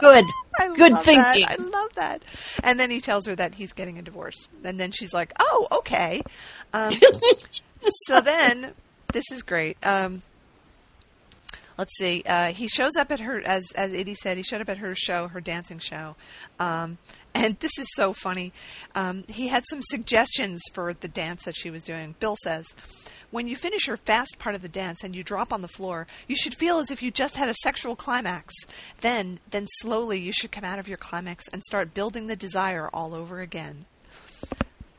[0.00, 0.24] Good.
[0.58, 1.46] I Good love thinking.
[1.46, 1.60] That.
[1.60, 2.22] I love that.
[2.64, 4.48] And then he tells her that he's getting a divorce.
[4.64, 6.22] And then she's like, "Oh, okay."
[6.72, 6.94] Um,
[8.06, 8.72] so then,
[9.12, 9.76] this is great.
[9.86, 10.22] Um,
[11.78, 12.22] let's see.
[12.26, 14.94] Uh, he shows up at her, as as Itty said, he showed up at her
[14.94, 16.16] show, her dancing show.
[16.58, 16.98] Um,
[17.34, 18.52] and this is so funny.
[18.94, 22.14] Um, he had some suggestions for the dance that she was doing.
[22.20, 22.66] Bill says,
[23.30, 26.06] when you finish your fast part of the dance and you drop on the floor,
[26.26, 28.54] you should feel as if you just had a sexual climax.
[29.00, 32.88] Then, then slowly you should come out of your climax and start building the desire
[32.92, 33.86] all over again.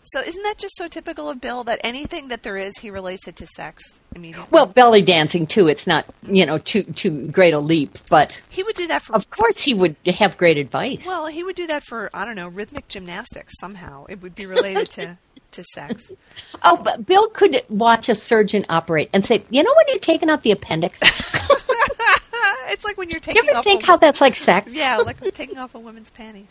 [0.06, 3.30] So isn't that just so typical of Bill that anything that there is, he relates
[3.30, 3.82] it to sex
[4.14, 4.48] immediately?
[4.52, 5.70] Well, belly dancing too.
[5.70, 9.16] It's not, you know, too too great a leap, but he would do that for
[9.16, 11.06] of course he would have great advice.
[11.06, 14.06] Well, he would do that for I don't know rhythmic gymnastics somehow.
[14.10, 15.18] It would be related to
[15.52, 16.12] to sex.
[16.64, 20.30] Oh, but Bill could watch a surgeon operate and say, "You know when you're taking
[20.30, 21.00] out the appendix?
[22.68, 23.44] it's like when you're taking.
[23.44, 23.64] you ever off.
[23.64, 24.72] think a, how that's like sex?
[24.72, 26.48] yeah, like taking off a woman's panties.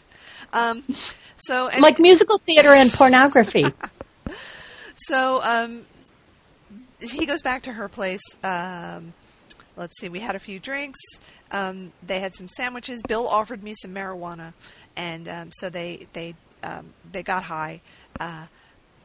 [0.52, 0.82] Um,
[1.36, 3.66] so and, like musical theater and pornography.
[4.96, 5.86] so um,
[7.00, 8.22] he goes back to her place.
[8.42, 9.12] Um,
[9.76, 10.98] let's see, we had a few drinks.
[11.52, 13.02] Um, they had some sandwiches.
[13.06, 14.52] Bill offered me some marijuana,
[14.96, 17.80] and um, so they they um, they got high.
[18.18, 18.46] Uh,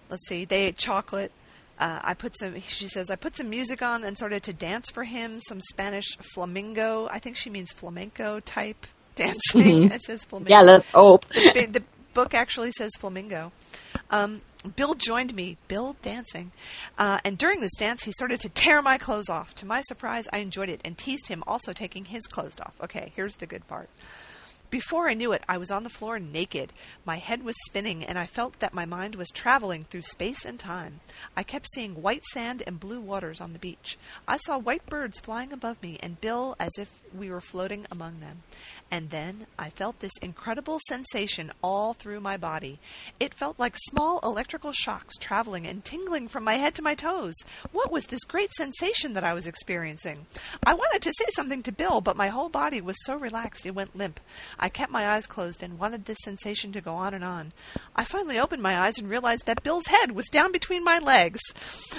[0.10, 1.32] let's see, they ate chocolate.
[1.78, 2.60] Uh, I put some.
[2.62, 5.40] She says I put some music on and started to dance for him.
[5.42, 7.10] Some Spanish flamingo.
[7.12, 9.92] I think she means flamenco type dancing.
[9.92, 11.28] It says flamenco yeah, let's hope.
[11.30, 13.52] the, the book actually says flamingo.
[14.10, 14.42] Um,
[14.76, 16.52] Bill joined me, Bill dancing,
[16.98, 19.54] uh, and during this dance, he started to tear my clothes off.
[19.56, 22.74] To my surprise, I enjoyed it and teased him, also taking his clothes off.
[22.82, 23.90] Okay, here's the good part.
[24.70, 26.74] Before I knew it, I was on the floor naked.
[27.06, 30.60] My head was spinning, and I felt that my mind was traveling through space and
[30.60, 31.00] time.
[31.38, 33.98] I kept seeing white sand and blue waters on the beach.
[34.28, 38.20] I saw white birds flying above me, and Bill as if we were floating among
[38.20, 38.44] them.
[38.92, 42.80] And then I felt this incredible sensation all through my body.
[43.20, 47.36] It felt like small electrical shocks traveling and tingling from my head to my toes.
[47.72, 50.26] What was this great sensation that I was experiencing?
[50.66, 53.76] I wanted to say something to Bill, but my whole body was so relaxed it
[53.76, 54.20] went limp.
[54.60, 57.54] I kept my eyes closed and wanted this sensation to go on and on.
[57.96, 61.40] I finally opened my eyes and realized that Bill's head was down between my legs.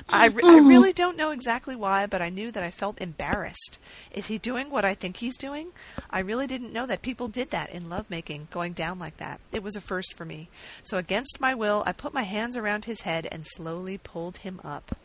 [0.08, 0.68] I, re- I mm-hmm.
[0.68, 3.78] really don't know exactly why, but I knew that I felt embarrassed.
[4.10, 5.72] Is he doing what I think he's doing?
[6.10, 9.40] I really didn't know that people did that in lovemaking, going down like that.
[9.52, 10.48] It was a first for me.
[10.84, 14.60] So against my will, I put my hands around his head and slowly pulled him
[14.64, 14.96] up.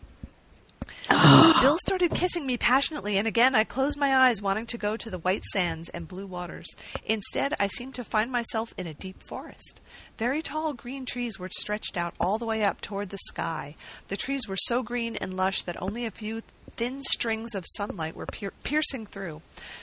[1.62, 5.10] Bill started kissing me passionately, and again I closed my eyes, wanting to go to
[5.10, 6.68] the white sands and blue waters.
[7.06, 9.80] Instead, I seemed to find myself in a deep forest.
[10.18, 13.76] Very tall green trees were stretched out all the way up toward the sky.
[14.08, 16.42] The trees were so green and lush that only a few
[16.82, 19.40] thin strings of sunlight were pier- piercing through,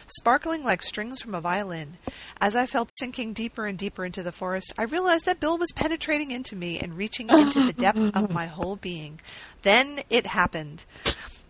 [0.09, 1.97] sparkling like strings from a violin.
[2.41, 5.71] As I felt sinking deeper and deeper into the forest, I realized that Bill was
[5.77, 9.21] penetrating into me and reaching into the depth of my whole being.
[9.63, 10.83] Then it happened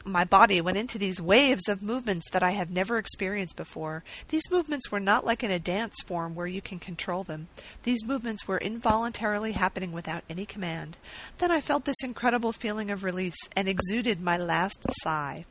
[0.05, 4.05] my body went into these waves of movements that I have never experienced before.
[4.29, 7.49] These movements were not like in a dance form where you can control them.
[7.83, 10.97] These movements were involuntarily happening without any command.
[11.39, 15.45] Then I felt this incredible feeling of release and exuded my last sigh.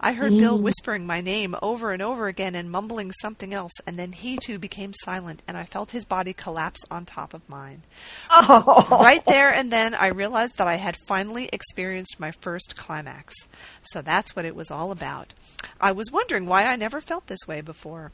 [0.00, 0.62] I heard Bill mm.
[0.62, 4.58] whispering my name over and over again and mumbling something else, and then he too
[4.58, 7.82] became silent, and I felt his body collapse on top of mine.
[8.30, 8.86] Oh.
[8.90, 13.34] Right there and then, I realized that I had finally experienced my first climax.
[13.82, 15.34] So that's what it was all about.
[15.80, 18.12] I was wondering why I never felt this way before.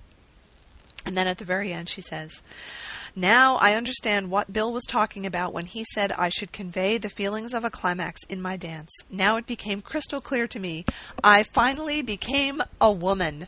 [1.04, 2.42] And then at the very end, she says,
[3.14, 7.08] Now I understand what Bill was talking about when he said I should convey the
[7.08, 8.90] feelings of a climax in my dance.
[9.08, 10.84] Now it became crystal clear to me.
[11.22, 13.46] I finally became a woman.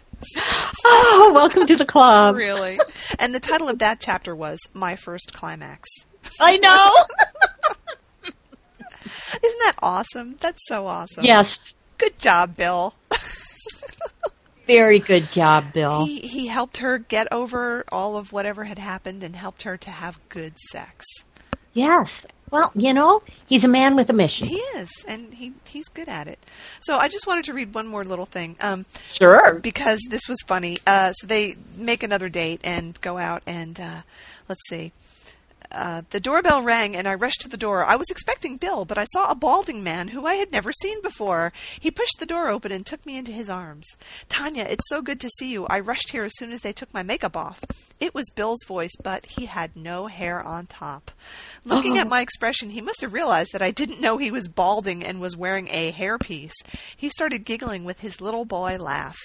[0.85, 2.37] Oh, welcome to the club.
[2.37, 2.79] Really?
[3.19, 5.89] and the title of that chapter was My First Climax.
[6.41, 6.93] I know.
[9.43, 10.37] Isn't that awesome?
[10.41, 11.25] That's so awesome.
[11.25, 11.73] yes.
[11.99, 12.95] Good job, Bill.
[14.67, 16.05] Very good job, Bill.
[16.05, 19.91] He he helped her get over all of whatever had happened and helped her to
[19.91, 21.07] have good sex.
[21.73, 22.27] Yes.
[22.51, 24.47] Well, you know, he's a man with a mission.
[24.47, 26.39] He is, and he he's good at it.
[26.81, 28.57] So I just wanted to read one more little thing.
[28.61, 28.85] Um,
[29.15, 29.55] Sure.
[29.55, 30.79] because this was funny.
[30.87, 34.01] Uh, so they make another date and go out and uh,
[34.51, 34.93] let's see.
[35.71, 37.85] Uh, the doorbell rang and I rushed to the door.
[37.85, 41.03] I was expecting Bill, but I saw a balding man who I had never seen
[41.03, 41.53] before.
[41.79, 43.87] He pushed the door open and took me into his arms.
[44.29, 45.67] Tanya, it's so good to see you.
[45.67, 47.63] I rushed here as soon as they took my makeup off.
[48.01, 51.11] It was Bill's voice, but he had no hair on top.
[51.65, 55.05] Looking at my expression, he must have realized that I didn't know he was balding
[55.05, 56.55] and was wearing a hairpiece.
[56.97, 59.17] He started giggling with his little boy laugh.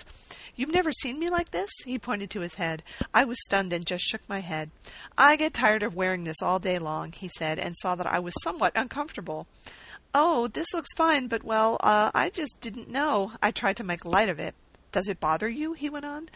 [0.56, 1.70] You've never seen me like this?
[1.84, 2.84] He pointed to his head.
[3.14, 4.70] I was stunned and just shook my head.
[5.18, 8.20] I get tired of wearing this all day long, he said, and saw that I
[8.20, 9.48] was somewhat uncomfortable.
[10.14, 13.32] Oh, this looks fine, but well, uh, I just didn't know.
[13.42, 14.54] I tried to make light of it.
[14.92, 15.74] Does it bother you?
[15.74, 16.30] he went on.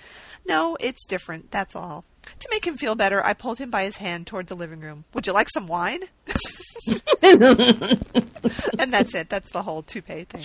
[0.48, 2.04] No, it's different, that's all.
[2.40, 5.06] To make him feel better, I pulled him by his hand toward the living room.
[5.14, 6.02] Would you like some wine?
[7.22, 9.30] and that's it.
[9.30, 10.44] That's the whole toupee thing.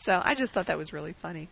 [0.00, 1.48] So I just thought that was really funny.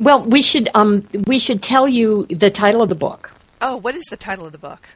[0.00, 3.30] Well, we should um we should tell you the title of the book.
[3.60, 4.88] Oh, what is the title of the book?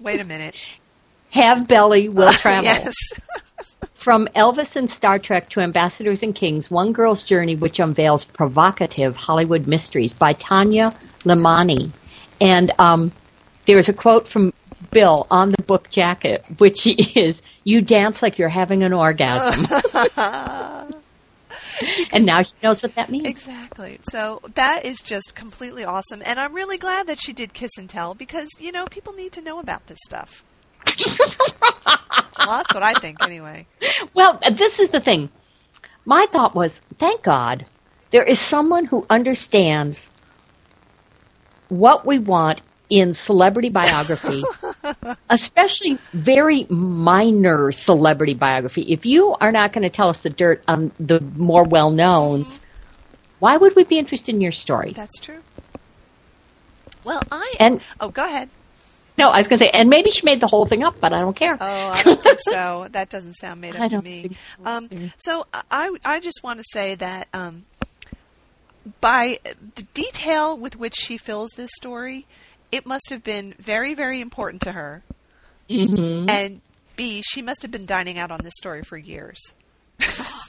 [0.00, 0.54] Wait a minute.
[1.30, 2.64] Have belly will travel.
[2.64, 2.94] yes.
[3.94, 9.16] From Elvis and Star Trek to Ambassadors and Kings, One Girl's Journey, which unveils provocative
[9.16, 11.90] Hollywood mysteries by Tanya Lemani.
[12.40, 13.10] And um,
[13.66, 14.52] there's a quote from
[14.92, 19.66] Bill on the book jacket, which is, You dance like you're having an orgasm.
[22.12, 23.26] and now she knows what that means.
[23.26, 23.98] Exactly.
[24.10, 26.22] So that is just completely awesome.
[26.24, 29.32] And I'm really glad that she did Kiss and Tell because, you know, people need
[29.32, 30.44] to know about this stuff.
[31.86, 33.66] well, that's what I think anyway.
[34.14, 35.30] Well, this is the thing.
[36.04, 37.66] My thought was, thank God
[38.12, 40.06] there is someone who understands
[41.68, 44.42] what we want in celebrity biography,
[45.30, 48.82] especially very minor celebrity biography.
[48.82, 52.60] If you are not going to tell us the dirt on the more well knowns,
[53.38, 54.92] why would we be interested in your story?
[54.92, 55.42] That's true.
[57.04, 58.50] Well, I And Oh, go ahead.
[59.18, 61.14] No, I was going to say, and maybe she made the whole thing up, but
[61.14, 61.56] I don't care.
[61.58, 62.86] Oh, I don't think so.
[62.92, 64.36] That doesn't sound made up to me.
[64.58, 64.70] so.
[64.70, 67.64] Um, so I, I just want to say that um,
[69.00, 69.38] by
[69.74, 72.26] the detail with which she fills this story,
[72.76, 75.02] it must have been very, very important to her.
[75.68, 76.60] hmm And
[76.96, 79.38] B, she must have been dining out on this story for years.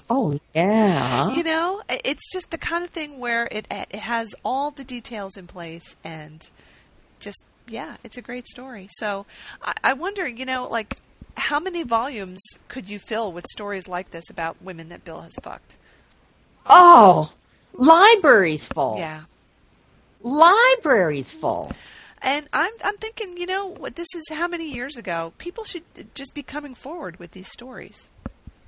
[0.10, 1.32] Oh, yeah.
[1.36, 5.36] You know, it's just the kind of thing where it it has all the details
[5.36, 6.48] in place and
[7.20, 8.88] just yeah, it's a great story.
[9.00, 9.26] So
[9.62, 10.96] I, I wonder, you know, like
[11.36, 15.36] how many volumes could you fill with stories like this about women that Bill has
[15.44, 15.76] fucked?
[16.66, 17.30] Oh,
[17.74, 18.96] libraries full.
[18.98, 19.24] Yeah.
[20.22, 21.72] Libraries full.
[22.22, 25.34] And I'm I'm thinking, you know, what this is how many years ago?
[25.38, 25.84] People should
[26.16, 28.10] just be coming forward with these stories.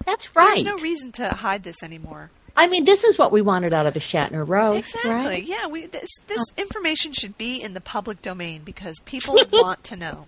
[0.06, 0.56] That's right.
[0.56, 2.32] There's no reason to hide this anymore.
[2.56, 5.12] I mean, this is what we wanted out of the Shatner Rose, Exactly.
[5.12, 5.44] right?
[5.44, 9.96] Yeah, we this this information should be in the public domain because people want to
[9.96, 10.28] know.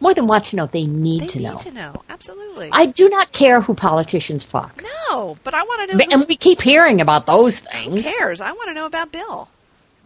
[0.00, 1.58] More than want to know, they need They to need know.
[1.58, 2.02] to know.
[2.08, 2.70] Absolutely.
[2.72, 4.82] I do not care who politicians fuck.
[5.10, 8.02] no, but I want to know And we keep hearing about those things.
[8.02, 8.40] who cares.
[8.40, 9.48] I want to know about Bill.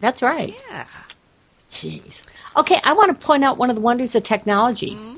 [0.01, 0.53] That's right.
[0.69, 0.85] Yeah.
[1.75, 2.21] Jeez.
[2.57, 4.91] Okay, I want to point out one of the wonders of technology.
[4.91, 5.17] Mm-hmm.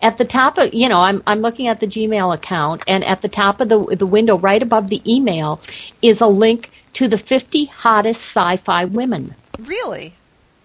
[0.00, 3.20] At the top of, you know, I'm I'm looking at the Gmail account, and at
[3.20, 5.60] the top of the the window, right above the email,
[6.00, 9.34] is a link to the 50 hottest sci-fi women.
[9.58, 10.14] Really?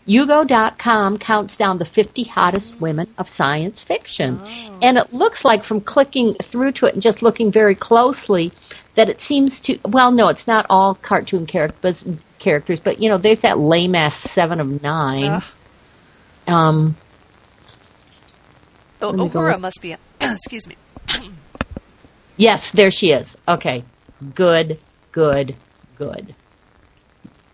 [0.08, 4.40] UGO.com counts down the 50 hottest women of science fiction.
[4.82, 8.52] And it looks like from clicking through to it and just looking very closely
[8.96, 12.06] that it seems to, well, no, it's not all cartoon characters,
[12.44, 15.24] characters but, you know, there's that lame ass seven of nine.
[15.24, 15.44] Ugh.
[16.48, 16.96] Um,
[19.02, 19.96] Oh, Let me go Uhura must be.
[20.22, 20.76] excuse me.
[22.38, 23.36] yes, there she is.
[23.48, 23.84] Okay.
[24.34, 24.80] Good,
[25.12, 25.56] good,
[25.98, 26.34] good.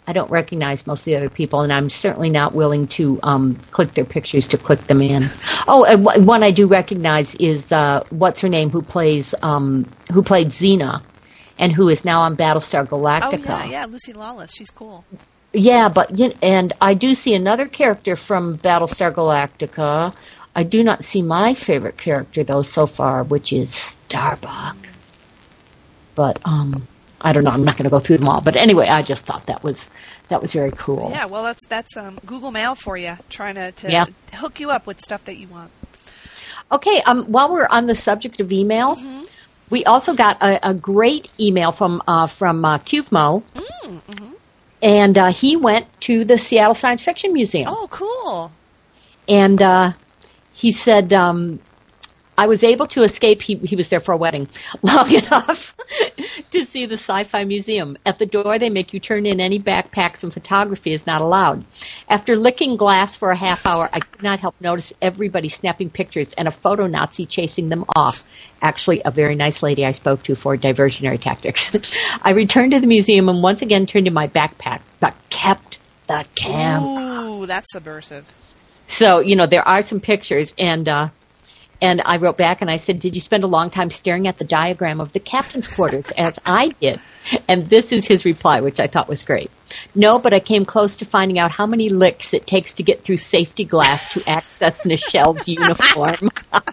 [0.06, 3.56] I don't recognize most of the other people, and I'm certainly not willing to um,
[3.72, 5.28] click their pictures to click them in.
[5.72, 9.86] Oh, and one one I do recognize is uh, what's her name, who plays um,
[10.12, 11.04] who played Xena,
[11.60, 13.34] and who is now on Battlestar Galactica.
[13.34, 13.46] Oh Galactica.
[13.48, 13.86] yeah, yeah.
[13.86, 14.56] Lucy Lawless.
[14.56, 15.06] She's cool.
[15.54, 20.16] Yeah, but and I do see another character from Battlestar Galactica.
[20.56, 23.74] I do not see my favorite character though so far, which is
[24.08, 24.76] Starbuck.
[26.16, 26.88] But um,
[27.22, 27.52] I don't know.
[27.52, 28.42] I'm not going to go through them all.
[28.42, 29.88] But anyway, I just thought that was
[30.30, 31.12] that was very cool.
[31.12, 31.26] Yeah.
[31.26, 34.06] Well, that's that's um, Google Mail for you, trying to, to Yeah.
[34.34, 35.72] hook you up with stuff that you want.
[36.72, 37.02] Okay.
[37.02, 39.26] Um, while we're on the subject of email, Mm-hmm.
[39.70, 43.44] We also got a, a great email from uh, from uh, Cuvmo,
[43.84, 44.34] Mm-hmm.
[44.82, 47.68] and uh, he went to the Seattle Science Fiction Museum.
[47.70, 48.52] Oh, cool.
[49.28, 49.94] and uh,
[50.54, 51.60] he said um,
[52.40, 53.42] I was able to escape.
[53.42, 54.48] He, he was there for a wedding
[54.82, 55.76] long enough
[56.52, 57.98] to see the Sci-Fi Museum.
[58.06, 61.66] At the door, they make you turn in any backpacks, and photography is not allowed.
[62.08, 66.34] After licking glass for a half hour, I could not help notice everybody snapping pictures
[66.38, 68.26] and a photo Nazi chasing them off.
[68.62, 71.76] Actually, a very nice lady I spoke to for diversionary tactics.
[72.22, 76.24] I returned to the museum and once again turned in my backpack, but kept the
[76.36, 77.26] camera.
[77.26, 78.34] Ooh, that's subversive.
[78.88, 81.10] So, you know, there are some pictures and uh
[81.82, 84.38] and I wrote back and I said, "Did you spend a long time staring at
[84.38, 87.00] the diagram of the captain's quarters as I did?"
[87.48, 89.52] And this is his reply, which I thought was great.
[89.96, 93.04] No, but I came close to finding out how many licks it takes to get
[93.04, 96.30] through safety glass to access Nichelle's uniform.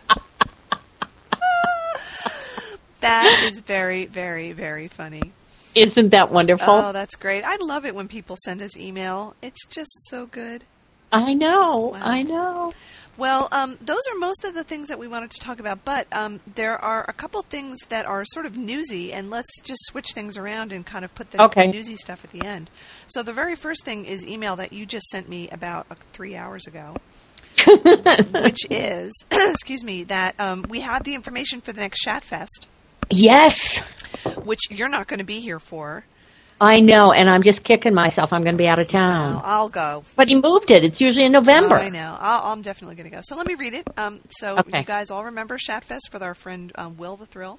[3.07, 5.33] That is very, very, very funny.
[5.77, 6.75] Isn't that wonderful?
[6.75, 7.45] Oh, that's great.
[7.45, 9.37] I love it when people send us email.
[9.43, 10.65] It's just so good.
[11.13, 11.93] I know.
[11.93, 12.01] Wow.
[12.03, 12.73] I know.
[13.19, 16.07] Well, um, those are most of the things that we wanted to talk about, but
[16.12, 20.09] um, there are a couple things that are sort of newsy, and let's just switch
[20.14, 21.67] things around and kind of put the, Okay.
[21.67, 22.69] the newsy stuff at the end.
[23.07, 26.37] So the very first thing is email that you just sent me about uh, three
[26.37, 26.95] hours ago,
[28.43, 32.67] which is, excuse me, that um, we have the information for the next Shatfest,
[33.09, 33.79] Yes.
[34.45, 36.05] which you're not going to be here for.
[36.61, 38.33] I know, and I'm just kicking myself.
[38.33, 39.35] I'm going to be out of town.
[39.35, 40.05] I'll, I'll go.
[40.17, 40.85] But he moved it.
[40.85, 41.75] It's usually in November.
[41.75, 42.17] Oh, I know.
[42.19, 43.21] I'll, I'm definitely going to go.
[43.25, 43.87] So let me read it.
[43.99, 44.79] Um, so Okay.
[44.81, 47.59] you guys all remember Shatfest with our friend um, Will the Thrill.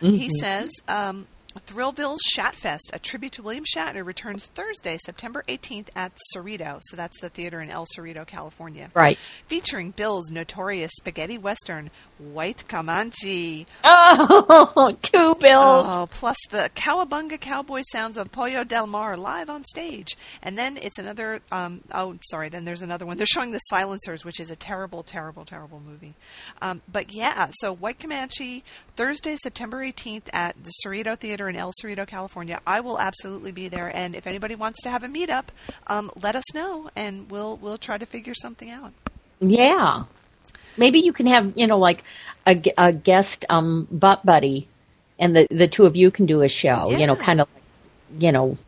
[0.00, 0.14] Mm-hmm.
[0.14, 1.26] He says um,
[1.60, 6.80] Thrillville's Shatfest, a tribute to William Shatner, returns Thursday, September 18th at Cerrito.
[6.82, 8.90] So that's the theater in El Cerrito, California.
[8.94, 9.18] Right.
[9.46, 13.66] Featuring Bill's notorious spaghetti western, White Comanche.
[13.84, 15.84] Oh, two bills.
[15.86, 20.16] Oh, plus the Cowabunga Cowboy sounds of Pollo Del Mar live on stage.
[20.42, 23.16] And then it's another, um, oh, sorry, then there's another one.
[23.16, 26.14] They're showing The Silencers, which is a terrible, terrible, terrible movie.
[26.60, 28.64] Um, but yeah, so White Comanche,
[28.96, 32.60] Thursday, September 18th at the Cerrito Theater in El Cerrito, California.
[32.66, 33.94] I will absolutely be there.
[33.94, 35.46] And if anybody wants to have a meetup,
[35.86, 38.92] um, let us know and we'll, we'll try to figure something out.
[39.40, 40.04] Yeah.
[40.76, 42.04] Maybe you can have, you know, like
[42.46, 44.68] a, a guest um, butt buddy,
[45.18, 46.90] and the the two of you can do a show.
[46.90, 47.48] You know, kind of,
[48.18, 48.58] you know,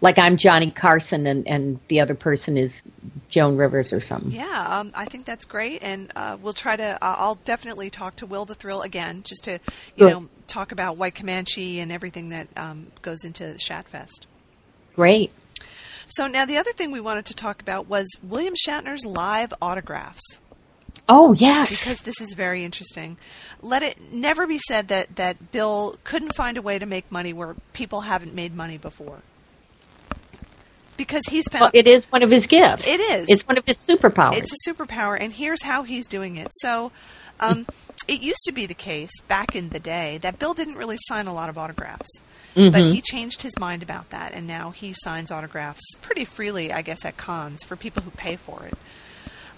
[0.00, 2.82] like I'm Johnny Carson, and and the other person is
[3.28, 4.32] Joan Rivers or something.
[4.32, 6.94] Yeah, um, I think that's great, and uh, we'll try to.
[7.02, 9.58] Uh, I'll definitely talk to Will the Thrill again, just to you
[9.98, 10.10] Good.
[10.10, 14.26] know talk about White Comanche and everything that um, goes into Shatfest.
[14.94, 15.32] Great.
[16.08, 20.40] So now the other thing we wanted to talk about was William Shatner's live autographs
[21.08, 21.70] Oh yes.
[21.70, 23.16] because this is very interesting.
[23.62, 27.32] Let it never be said that that Bill couldn't find a way to make money
[27.32, 29.20] where people haven't made money before.
[30.96, 32.88] Because he's found well, it is one of his gifts.
[32.88, 33.28] It is.
[33.28, 34.38] It's one of his superpowers.
[34.38, 36.48] It's a superpower, and here's how he's doing it.
[36.52, 36.90] So,
[37.40, 37.66] um,
[38.08, 41.26] it used to be the case back in the day that Bill didn't really sign
[41.26, 42.20] a lot of autographs,
[42.54, 46.82] but he changed his mind about that, and now he signs autographs pretty freely, I
[46.82, 48.74] guess, at cons for people who pay for it.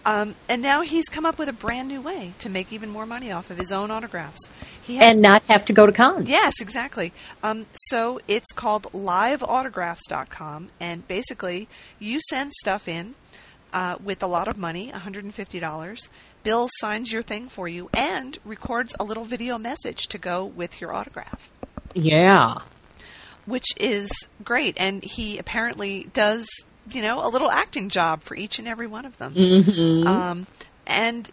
[0.06, 3.04] Um, and now he's come up with a brand new way to make even more
[3.04, 4.40] money off of his own autographs.
[4.82, 6.28] He had and not have to go to cons.
[6.28, 7.12] Yes, exactly.
[7.42, 11.68] Um, so it's called liveautographs.com, and basically
[11.98, 13.16] you send stuff in
[13.72, 16.08] uh, with a lot of money, $150.
[16.42, 20.80] Bill signs your thing for you and records a little video message to go with
[20.80, 21.50] your autograph,
[21.94, 22.58] Yeah.
[23.46, 24.10] which is
[24.44, 24.76] great.
[24.80, 26.48] And he apparently does,
[26.90, 29.34] you know, a little acting job for each and every one of them.
[29.34, 30.06] Mm-hmm.
[30.06, 30.46] Um,
[30.86, 31.28] and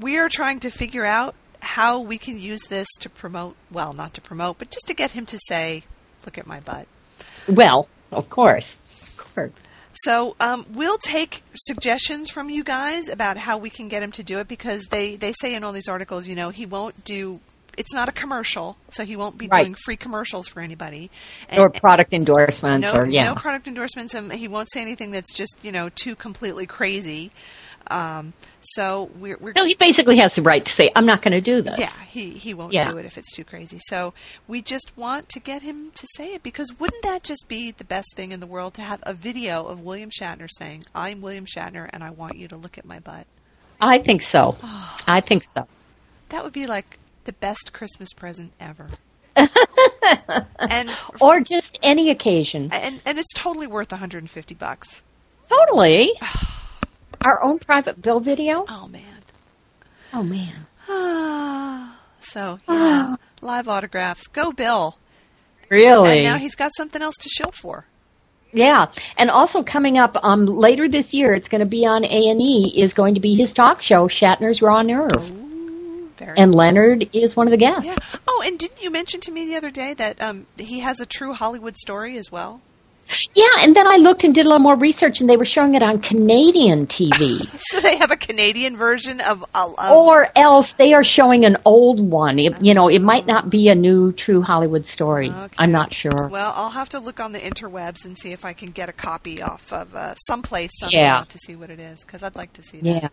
[0.00, 4.14] we are trying to figure out how we can use this to promote, well, not
[4.14, 5.84] to promote, but just to get him to say,
[6.24, 6.88] look at my butt.
[7.48, 8.74] Well, of course.
[8.84, 9.52] Of course.
[9.92, 14.22] So um, we'll take suggestions from you guys about how we can get him to
[14.22, 17.40] do it because they, they say in all these articles, you know, he won't do.
[17.78, 19.62] It's not a commercial, so he won't be Right.
[19.64, 21.10] doing free commercials for anybody.
[21.48, 23.24] And, Or product endorsements no, or yeah.
[23.24, 27.30] no product endorsements, and he won't say anything that's just you know too completely crazy.
[27.90, 31.32] Um, so we're, we're No, he basically has the right to say, I'm not going
[31.32, 31.78] to do this.
[31.78, 32.90] Yeah, he, he won't Yeah.
[32.90, 33.78] do it if it's too crazy.
[33.88, 34.14] So
[34.48, 37.84] we just want to get him to say it because wouldn't that just be the
[37.84, 41.46] best thing in the world to have a video of William Shatner saying, I'm William
[41.46, 43.26] Shatner and I want you to look at my butt?
[43.80, 44.56] I think so.
[45.06, 45.66] I think so.
[46.28, 48.88] That would be like the best Christmas present ever.
[49.36, 52.68] and, Or just any occasion.
[52.72, 55.02] and and it's totally worth 150 bucks.
[55.48, 56.12] Totally.
[57.20, 58.64] Our own private bill video?
[58.68, 59.02] Oh man.
[60.14, 60.66] Oh, man.
[62.20, 64.26] so yeah, live autographs.
[64.26, 64.98] Go Bill.
[65.70, 66.18] Really?
[66.18, 67.86] And now he's got something else to show for.
[68.52, 68.86] yeah.
[69.16, 72.92] And also coming up um, later this year, it's going to be on A&E, is
[72.92, 75.10] going to be his talk show, Shatner's Raw Nerve.
[76.18, 77.86] Very And Leonard is one of the guests.
[77.86, 78.18] Yeah.
[78.28, 81.06] Oh, and didn't you mention to me the other day that um, he has a
[81.06, 82.60] true Hollywood story as well?
[83.34, 85.74] Yeah, and then I looked and did a little more research, and they were showing
[85.74, 87.40] it on Canadian TV.
[87.72, 89.44] So they have a Canadian version of.
[89.54, 92.38] of or else they are showing an old one.
[92.38, 95.30] It, you know, it might not be a new true Hollywood story.
[95.30, 95.54] Okay.
[95.58, 96.28] I'm not sure.
[96.30, 98.92] well, I'll have to look on the interwebs and see if I can get a
[98.92, 101.24] copy off of uh, someplace somehow Yeah.
[101.26, 102.86] to see what it is because I'd like to see that.
[103.02, 103.08] yeah.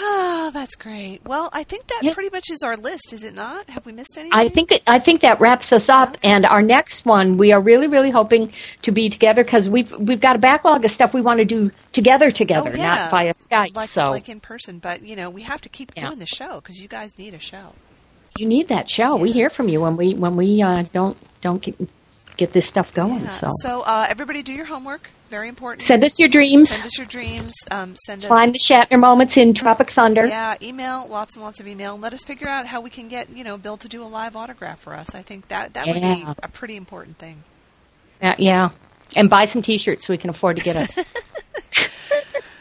[0.00, 1.20] Oh, that's great.
[1.24, 2.14] Well, I think that Yeah.
[2.14, 3.68] pretty much is our list, is it not?
[3.70, 4.38] Have we missed anything?
[4.38, 6.16] I think that I think that wraps us up.
[6.22, 10.20] And our next one, we are really, really hoping to be together because we've we've
[10.20, 12.94] got a backlog of stuff we want to do together, together, Oh, yeah.
[12.94, 13.74] not via Skype.
[13.74, 16.06] like so like in person, but you know we have to keep Yeah.
[16.06, 17.72] doing the show because you guys need a show.
[18.36, 19.16] you need that show.
[19.16, 21.74] We hear from you when we when we uh, don't don't get,
[22.38, 23.20] get this stuff going.
[23.20, 23.50] Yeah.
[23.62, 23.82] So.
[23.82, 25.10] uh, everybody, do your homework.
[25.28, 25.86] Very important.
[25.86, 26.70] send us your dreams.
[26.70, 27.52] Send us your dreams.
[27.70, 30.26] Um, send us Find the Shatner moments in Tropic Thunder.
[30.26, 31.92] Yeah, email, lots and lots of email.
[31.92, 34.08] and Let us figure out how we can get, you know, Bill to do a
[34.08, 35.14] live autograph for us.
[35.14, 37.44] I think that that would be a pretty important thing.
[38.22, 38.70] Uh, yeah.
[39.14, 41.06] And buy some T-shirts so we can afford to get it.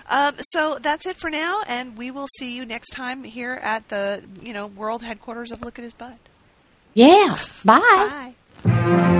[0.09, 3.89] Um, so that's it for now, and we will see you next time here at
[3.89, 6.17] the, you know, world headquarters of Look at His Butt.
[6.93, 7.35] yeah.
[7.65, 8.33] Bye.
[8.63, 9.13] Bye.